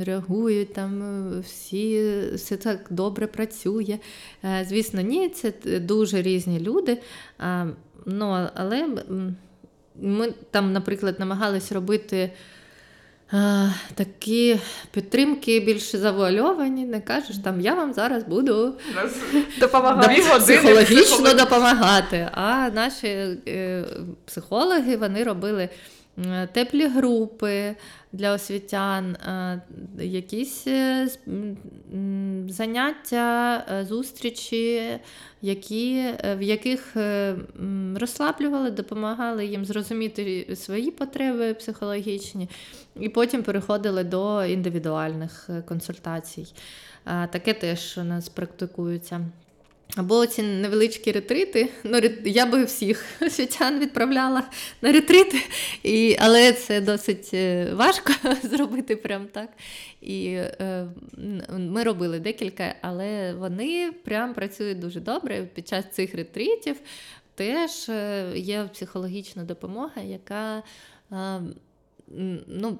[0.00, 3.98] реагують, там всі все так добре працює.
[4.44, 6.98] Е, звісно, ні, це дуже різні люди.
[8.06, 8.88] Ну, Але
[10.00, 12.32] ми там, наприклад, намагались робити
[13.94, 14.60] такі
[14.90, 18.74] підтримки більш завуальовані, не кажеш, там я вам зараз буду
[19.60, 22.28] допомагати психологічно допомагати.
[22.32, 23.06] А наші
[23.48, 23.84] е,
[24.24, 25.68] психологи вони робили
[26.52, 27.76] теплі групи
[28.12, 29.60] для освітян, е,
[29.98, 31.08] якісь е,
[32.48, 34.98] заняття, е, зустрічі,
[35.42, 36.96] які, в яких
[37.96, 42.48] розслаблювали, допомагали їм зрозуміти свої потреби психологічні,
[43.00, 46.46] і потім переходили до індивідуальних консультацій.
[47.04, 49.20] Таке теж у нас практикується.
[49.96, 51.68] Або ці невеличкі ретрити.
[51.84, 54.42] Ну, Я би всіх освітян відправляла
[54.82, 55.38] на ретрити,
[55.82, 58.12] і, але це досить е, важко
[58.42, 59.48] зробити прям так.
[60.00, 60.86] І е,
[61.58, 65.48] Ми робили декілька, але вони прям працюють дуже добре.
[65.54, 66.76] Під час цих ретритів
[67.34, 70.62] теж е, є психологічна допомога, яка.
[72.10, 72.78] Е, ну,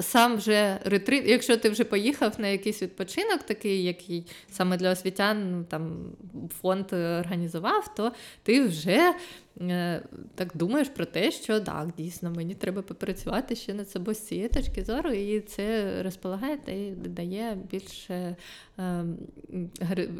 [0.00, 5.50] Сам вже ретрит, якщо ти вже поїхав на якийсь відпочинок, такий, який саме для освітян
[5.50, 6.12] ну, там
[6.60, 8.12] фонд організував, то
[8.42, 9.14] ти вже
[9.60, 10.02] е,
[10.34, 14.48] так думаєш про те, що так, дійсно, мені треба попрацювати ще над собою з цієї
[14.48, 18.36] точки зору, і це розполагає і дає більше,
[18.78, 19.04] е,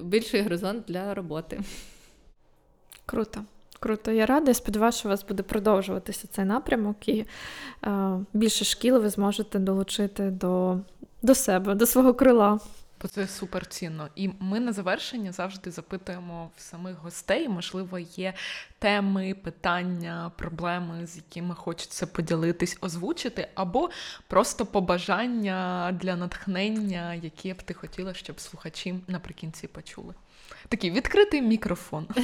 [0.02, 1.60] більший горизонт для роботи.
[3.06, 3.44] Круто.
[3.80, 4.50] Круто, я рада.
[4.50, 7.24] Я сподіваюся, що у вас буде продовжуватися цей напрямок, і
[7.84, 10.78] е, більше шкіл ви зможете долучити до,
[11.22, 12.60] до себе, до свого крила.
[13.02, 14.08] Бо це супер цінно.
[14.16, 18.34] І ми на завершення завжди запитуємо в самих гостей, можливо, є
[18.78, 23.90] теми, питання, проблеми, з якими хочеться поділитись, озвучити, або
[24.28, 30.14] просто побажання для натхнення, які б ти хотіла, щоб слухачі наприкінці почули.
[30.68, 32.06] Такий відкритий мікрофон.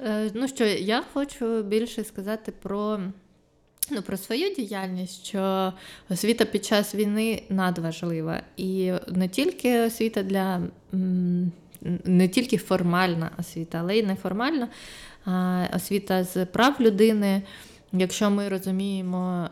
[0.00, 3.00] Е, ну що, я хочу більше сказати про
[3.90, 5.72] ну, про свою діяльність, що
[6.10, 8.42] освіта під час війни надважлива.
[8.56, 10.62] І не тільки освіта для
[12.04, 14.68] не тільки формальна освіта, але й неформальна
[15.76, 17.42] освіта з прав людини.
[17.92, 19.50] Якщо ми розуміємо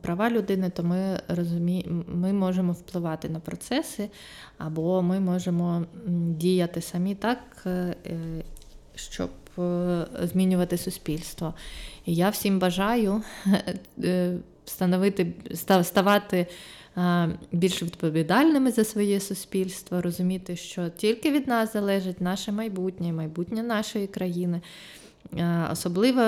[0.00, 4.08] права людини, то ми розуміємо, ми можемо впливати на процеси,
[4.58, 5.86] або ми можемо
[6.36, 7.94] діяти самі так, е,
[8.94, 9.49] щоб Е,
[10.22, 11.54] змінювати суспільство.
[12.06, 13.22] І я всім бажаю
[14.04, 15.32] е, становити,
[15.82, 16.46] ставати
[16.96, 23.62] е, більш відповідальними за своє суспільство, розуміти, що тільки від нас залежить наше майбутнє, майбутнє
[23.62, 24.60] нашої країни.
[25.72, 26.22] Особливо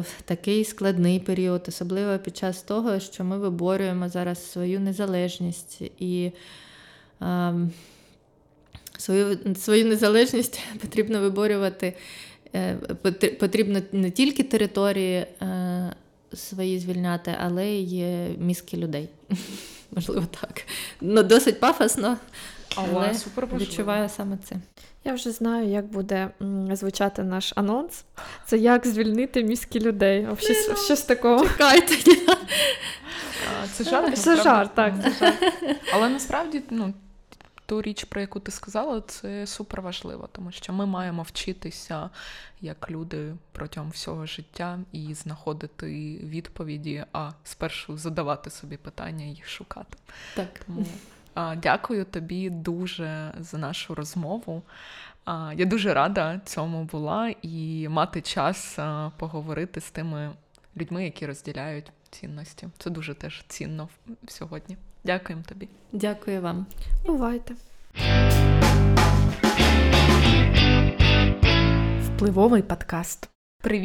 [0.00, 6.32] в такий складний період, особливо під час того, що ми виборюємо зараз свою незалежність і
[7.20, 7.70] ем,
[8.98, 11.94] свою свою незалежність потрібно виборювати Е,
[13.40, 15.92] потрібно не тільки території е,
[16.34, 18.04] свої звільняти, але й
[18.38, 19.08] мізки людей.
[19.92, 20.62] Можливо, так.
[21.00, 22.16] Ну, Досить пафосно,
[22.76, 24.56] але супер відчуваю саме це.
[25.04, 26.30] Я вже знаю, як буде
[26.72, 28.04] звучати наш анонс.
[28.46, 30.28] Це як звільнити мізки людей.
[30.38, 31.46] Щось, ну, щось такого.
[31.46, 31.94] Чекайте.
[33.72, 34.94] Це жарт, це жарт, так.
[35.02, 35.54] Це жарт.
[35.94, 36.94] Але насправді, ну,
[37.66, 42.10] ту річ, про яку ти сказала, це супер важливо, тому що ми маємо вчитися
[42.60, 45.86] як люди протягом всього життя і знаходити
[46.22, 49.98] відповіді, а спершу задавати собі питання і їх шукати.
[50.34, 50.48] Так.
[50.66, 50.86] Тому
[51.34, 54.62] а, дякую тобі дуже за нашу розмову.
[55.24, 60.30] А, Я дуже рада цьому була і мати час а, поговорити з тими
[60.76, 62.68] людьми, які розділяють цінності.
[62.78, 63.88] Це дуже теж цінно
[64.28, 64.76] сьогодні.
[65.06, 65.68] Дякуємо тобі.
[65.92, 66.66] Дякую вам.
[67.06, 67.54] Бувайте.
[72.02, 73.30] Впливовий подкаст.
[73.62, 73.84] Привіт.